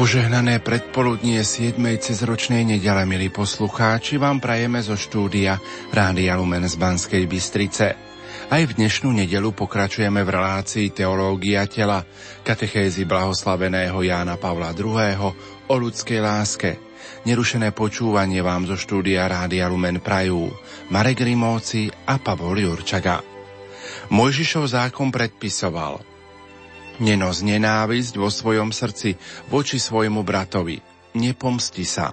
Požehnané 0.00 0.64
predpoludnie 0.64 1.44
7. 1.44 1.76
cezročnej 2.00 2.64
nedele, 2.64 3.04
milí 3.04 3.28
poslucháči, 3.28 4.16
vám 4.16 4.40
prajeme 4.40 4.80
zo 4.80 4.96
štúdia 4.96 5.60
Rádia 5.92 6.40
Lumen 6.40 6.64
z 6.64 6.80
Banskej 6.80 7.28
Bystrice. 7.28 8.00
Aj 8.48 8.62
v 8.64 8.72
dnešnú 8.80 9.12
nedelu 9.12 9.52
pokračujeme 9.52 10.24
v 10.24 10.30
relácii 10.32 10.96
Teológia 10.96 11.68
tela, 11.68 12.00
katechézy 12.40 13.04
blahoslaveného 13.04 14.00
Jána 14.00 14.40
Pavla 14.40 14.72
II. 14.72 15.36
o 15.68 15.74
ľudskej 15.76 16.24
láske. 16.24 16.80
Nerušené 17.28 17.76
počúvanie 17.76 18.40
vám 18.40 18.64
zo 18.72 18.80
štúdia 18.80 19.28
Rádia 19.28 19.68
Lumen 19.68 20.00
prajú 20.00 20.48
Marek 20.88 21.28
Rimóci 21.28 21.92
a 22.08 22.16
Pavol 22.16 22.56
Jurčaga. 22.56 23.20
Mojžišov 24.08 24.64
zákon 24.64 25.12
predpisoval– 25.12 26.00
Nenos 27.00 27.40
nenávisť 27.40 28.20
vo 28.20 28.28
svojom 28.28 28.76
srdci 28.76 29.16
voči 29.48 29.80
svojmu 29.80 30.20
bratovi. 30.20 30.84
Nepomsti 31.16 31.88
sa. 31.88 32.12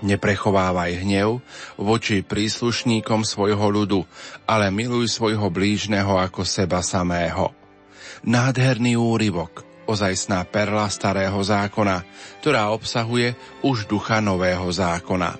Neprechovávaj 0.00 1.04
hnev 1.04 1.44
voči 1.76 2.24
príslušníkom 2.24 3.28
svojho 3.28 3.68
ľudu, 3.68 4.00
ale 4.48 4.72
miluj 4.72 5.12
svojho 5.12 5.52
blížneho 5.52 6.16
ako 6.16 6.48
seba 6.48 6.80
samého. 6.80 7.52
Nádherný 8.24 8.96
úryvok, 8.96 9.68
ozajstná 9.84 10.48
perla 10.48 10.88
starého 10.88 11.36
zákona, 11.36 12.00
ktorá 12.40 12.72
obsahuje 12.72 13.36
už 13.60 13.84
ducha 13.84 14.24
nového 14.24 14.64
zákona. 14.72 15.36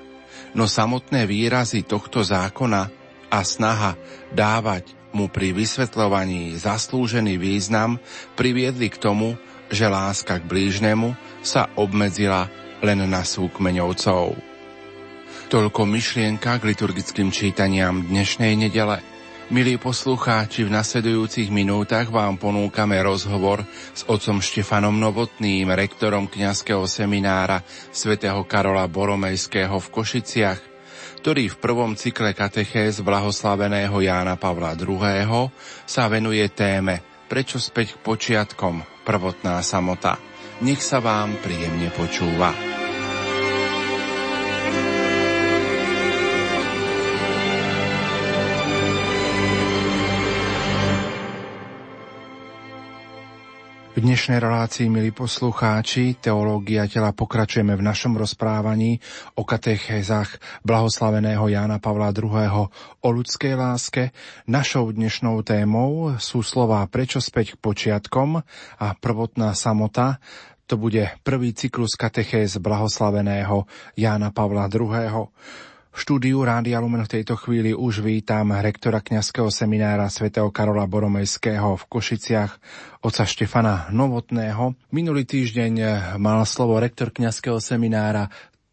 No 0.52 0.68
samotné 0.68 1.24
výrazy 1.24 1.80
tohto 1.88 2.20
zákona 2.20 2.92
a 3.32 3.40
snaha 3.40 3.96
dávať 4.36 4.99
mu 5.10 5.30
pri 5.30 5.54
vysvetľovaní 5.54 6.54
zaslúžený 6.58 7.38
význam 7.38 7.98
priviedli 8.38 8.90
k 8.90 9.00
tomu, 9.00 9.34
že 9.70 9.86
láska 9.86 10.42
k 10.42 10.48
blížnemu 10.48 11.14
sa 11.40 11.70
obmedzila 11.78 12.50
len 12.82 13.06
na 13.06 13.22
súkmeňovcov. 13.22 14.34
Toľko 15.50 15.82
myšlienka 15.82 16.62
k 16.62 16.66
liturgickým 16.74 17.34
čítaniam 17.34 18.06
dnešnej 18.06 18.54
nedele. 18.54 19.02
Milí 19.50 19.82
poslucháči, 19.82 20.62
v 20.62 20.70
nasledujúcich 20.70 21.50
minútach 21.50 22.06
vám 22.06 22.38
ponúkame 22.38 23.02
rozhovor 23.02 23.66
s 23.90 24.06
otcom 24.06 24.38
Štefanom 24.38 24.94
Novotným, 24.94 25.66
rektorom 25.74 26.30
kňazského 26.30 26.86
seminára 26.86 27.66
svätého 27.90 28.46
Karola 28.46 28.86
Boromejského 28.86 29.74
v 29.82 29.90
Košiciach, 29.90 30.69
ktorý 31.20 31.52
v 31.52 31.60
prvom 31.60 31.92
cykle 31.92 32.32
katechéz 32.32 33.04
blahoslaveného 33.04 33.92
Jána 34.00 34.40
Pavla 34.40 34.72
II. 34.72 35.52
sa 35.84 36.08
venuje 36.08 36.48
téme 36.48 37.04
Prečo 37.28 37.60
späť 37.60 37.94
k 37.94 38.02
počiatkom 38.02 39.04
prvotná 39.04 39.60
samota. 39.60 40.16
Nech 40.64 40.80
sa 40.80 40.98
vám 40.98 41.36
príjemne 41.44 41.92
počúva. 41.92 42.56
V 54.00 54.08
dnešnej 54.08 54.40
relácii, 54.40 54.88
milí 54.88 55.12
poslucháči, 55.12 56.16
Teológia 56.24 56.88
tela 56.88 57.12
pokračujeme 57.12 57.76
v 57.76 57.84
našom 57.84 58.16
rozprávaní 58.16 58.96
o 59.36 59.44
katechézach 59.44 60.40
blahoslaveného 60.64 61.44
Jána 61.52 61.76
Pavla 61.84 62.08
II. 62.08 62.32
o 62.96 63.08
ľudskej 63.12 63.60
láske. 63.60 64.16
Našou 64.48 64.88
dnešnou 64.88 65.44
témou 65.44 66.16
sú 66.16 66.40
slová 66.40 66.80
Prečo 66.88 67.20
späť 67.20 67.52
k 67.52 67.60
počiatkom 67.60 68.40
a 68.80 68.86
prvotná 68.96 69.52
samota. 69.52 70.16
To 70.72 70.80
bude 70.80 71.04
prvý 71.20 71.52
cyklus 71.52 71.92
katechéz 71.92 72.56
blahoslaveného 72.56 73.68
Jána 74.00 74.32
Pavla 74.32 74.64
II. 74.72 75.28
V 75.90 75.98
štúdiu 75.98 76.46
Rádia 76.46 76.78
Lumen 76.78 77.02
v 77.02 77.18
tejto 77.18 77.34
chvíli 77.34 77.74
už 77.74 78.06
vítam 78.06 78.54
rektora 78.54 79.02
kňazského 79.02 79.50
seminára 79.50 80.06
svätého 80.06 80.46
Karola 80.54 80.86
Boromejského 80.86 81.74
v 81.74 81.84
Košiciach, 81.90 82.52
oca 83.02 83.24
Štefana 83.26 83.90
Novotného. 83.90 84.78
Minulý 84.94 85.26
týždeň 85.26 85.74
mal 86.22 86.46
slovo 86.46 86.78
rektor 86.78 87.10
kňazského 87.10 87.58
seminára 87.58 88.30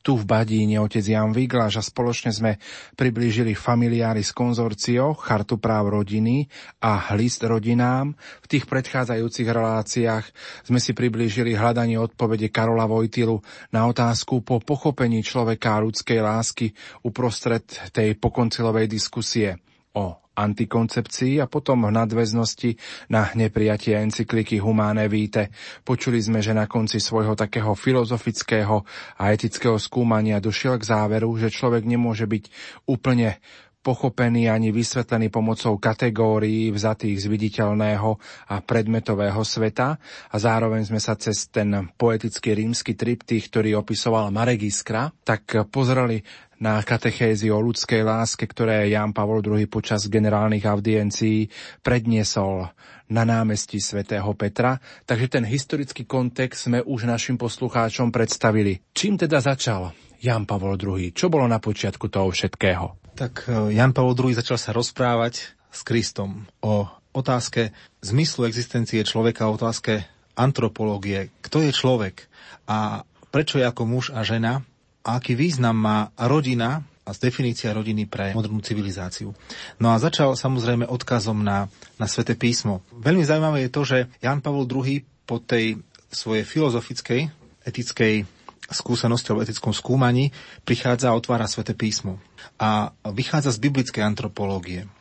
tu 0.07 0.15
v 0.15 0.23
Badíne 0.23 0.79
otec 0.79 1.03
Jan 1.03 1.35
Vigláš 1.35 1.75
a 1.75 1.83
spoločne 1.83 2.31
sme 2.31 2.55
priblížili 2.95 3.51
familiári 3.51 4.23
z 4.23 4.31
konzorcio, 4.31 5.11
chartu 5.19 5.59
práv 5.59 5.99
rodiny 5.99 6.47
a 6.79 7.11
list 7.19 7.43
rodinám. 7.43 8.15
V 8.39 8.47
tých 8.47 8.71
predchádzajúcich 8.71 9.51
reláciách 9.51 10.25
sme 10.63 10.79
si 10.79 10.95
priblížili 10.95 11.59
hľadanie 11.59 11.99
odpovede 11.99 12.47
Karola 12.47 12.87
Vojtilu 12.87 13.43
na 13.75 13.83
otázku 13.83 14.47
po 14.47 14.63
pochopení 14.63 15.19
človeka 15.19 15.75
a 15.75 15.83
ľudskej 15.83 16.23
lásky 16.23 16.71
uprostred 17.03 17.67
tej 17.91 18.15
pokoncilovej 18.15 18.87
diskusie 18.87 19.59
o 19.91 20.26
antikoncepcii 20.37 21.41
a 21.41 21.49
potom 21.49 21.89
v 21.89 21.97
nadväznosti 21.97 22.71
na 23.09 23.33
neprijatie 23.33 23.97
encykliky 23.97 24.61
Humane 24.61 25.09
Vitae. 25.09 25.49
Počuli 25.81 26.21
sme, 26.21 26.45
že 26.45 26.53
na 26.53 26.69
konci 26.69 27.01
svojho 27.01 27.33
takého 27.33 27.73
filozofického 27.73 28.85
a 29.17 29.33
etického 29.33 29.81
skúmania 29.81 30.37
došiel 30.37 30.77
k 30.77 30.87
záveru, 30.93 31.33
že 31.41 31.49
človek 31.49 31.83
nemôže 31.89 32.29
byť 32.29 32.43
úplne 32.85 33.41
pochopený 33.87 34.51
ani 34.51 34.75
vysvetlený 34.75 35.31
pomocou 35.31 35.79
kategórií 35.79 36.75
vzatých 36.75 37.23
z 37.23 37.25
viditeľného 37.31 38.09
a 38.51 38.55
predmetového 38.59 39.39
sveta 39.47 39.95
a 40.27 40.35
zároveň 40.35 40.83
sme 40.83 40.99
sa 40.99 41.15
cez 41.15 41.47
ten 41.47 41.71
poetický 41.95 42.51
rímsky 42.51 42.99
triptych, 42.99 43.47
ktorý 43.47 43.79
opisoval 43.79 44.27
Marek 44.35 44.67
Iskra, 44.67 45.07
tak 45.23 45.71
pozreli 45.71 46.19
na 46.57 46.81
katechézy 46.81 47.53
o 47.53 47.61
ľudskej 47.61 48.01
láske, 48.01 48.49
ktoré 48.49 48.89
Ján 48.89 49.13
Pavol 49.13 49.45
II 49.45 49.61
počas 49.69 50.09
generálnych 50.09 50.65
audiencií 50.65 51.53
predniesol 51.85 52.73
na 53.07 53.23
námestí 53.23 53.77
svätého 53.77 54.27
Petra. 54.33 54.81
Takže 55.05 55.39
ten 55.39 55.45
historický 55.45 56.03
kontext 56.03 56.67
sme 56.67 56.81
už 56.83 57.07
našim 57.07 57.37
poslucháčom 57.39 58.09
predstavili. 58.09 58.81
Čím 58.91 59.21
teda 59.21 59.39
začal 59.39 59.93
Jan 60.19 60.49
Pavol 60.49 60.75
II? 60.75 61.13
Čo 61.13 61.29
bolo 61.29 61.45
na 61.45 61.61
počiatku 61.61 62.09
toho 62.09 62.33
všetkého? 62.33 63.15
Tak 63.15 63.47
e, 63.47 63.77
Jan 63.77 63.93
Pavol 63.93 64.17
II 64.17 64.33
začal 64.33 64.57
sa 64.57 64.73
rozprávať 64.73 65.53
s 65.69 65.79
Kristom 65.85 66.49
o 66.65 66.89
otázke 67.13 67.73
zmyslu 68.01 68.49
existencie 68.49 69.01
človeka, 69.05 69.49
o 69.49 69.55
otázke 69.55 70.05
antropológie. 70.37 71.33
Kto 71.41 71.65
je 71.65 71.71
človek 71.73 72.29
a 72.69 73.07
prečo 73.33 73.57
je 73.57 73.65
ako 73.65 73.83
muž 73.89 74.05
a 74.13 74.21
žena 74.21 74.61
a 75.07 75.15
aký 75.15 75.39
význam 75.39 75.79
má 75.79 76.11
rodina 76.19 76.83
a 77.07 77.15
definícia 77.15 77.71
rodiny 77.71 78.03
pre 78.03 78.35
modernú 78.35 78.59
civilizáciu. 78.59 79.31
No 79.79 79.95
a 79.95 79.95
začal 79.95 80.35
samozrejme 80.35 80.83
odkazom 80.83 81.39
na, 81.39 81.71
na 81.95 82.05
Svete 82.11 82.35
písmo. 82.35 82.83
Veľmi 82.91 83.23
zaujímavé 83.23 83.63
je 83.63 83.71
to, 83.71 83.81
že 83.87 83.97
Jan 84.19 84.43
Pavol 84.43 84.67
II 84.67 85.07
po 85.23 85.39
tej 85.39 85.79
svojej 86.11 86.43
filozofickej, 86.43 87.31
etickej 87.63 88.27
skúsenosti 88.67 89.31
alebo 89.31 89.47
etickom 89.47 89.71
skúmaní 89.71 90.35
prichádza 90.67 91.15
a 91.15 91.15
otvára 91.15 91.47
Svete 91.47 91.71
písmo. 91.71 92.19
A 92.59 92.91
vychádza 93.07 93.55
z 93.55 93.63
biblickej 93.63 94.03
antropológie 94.03 94.91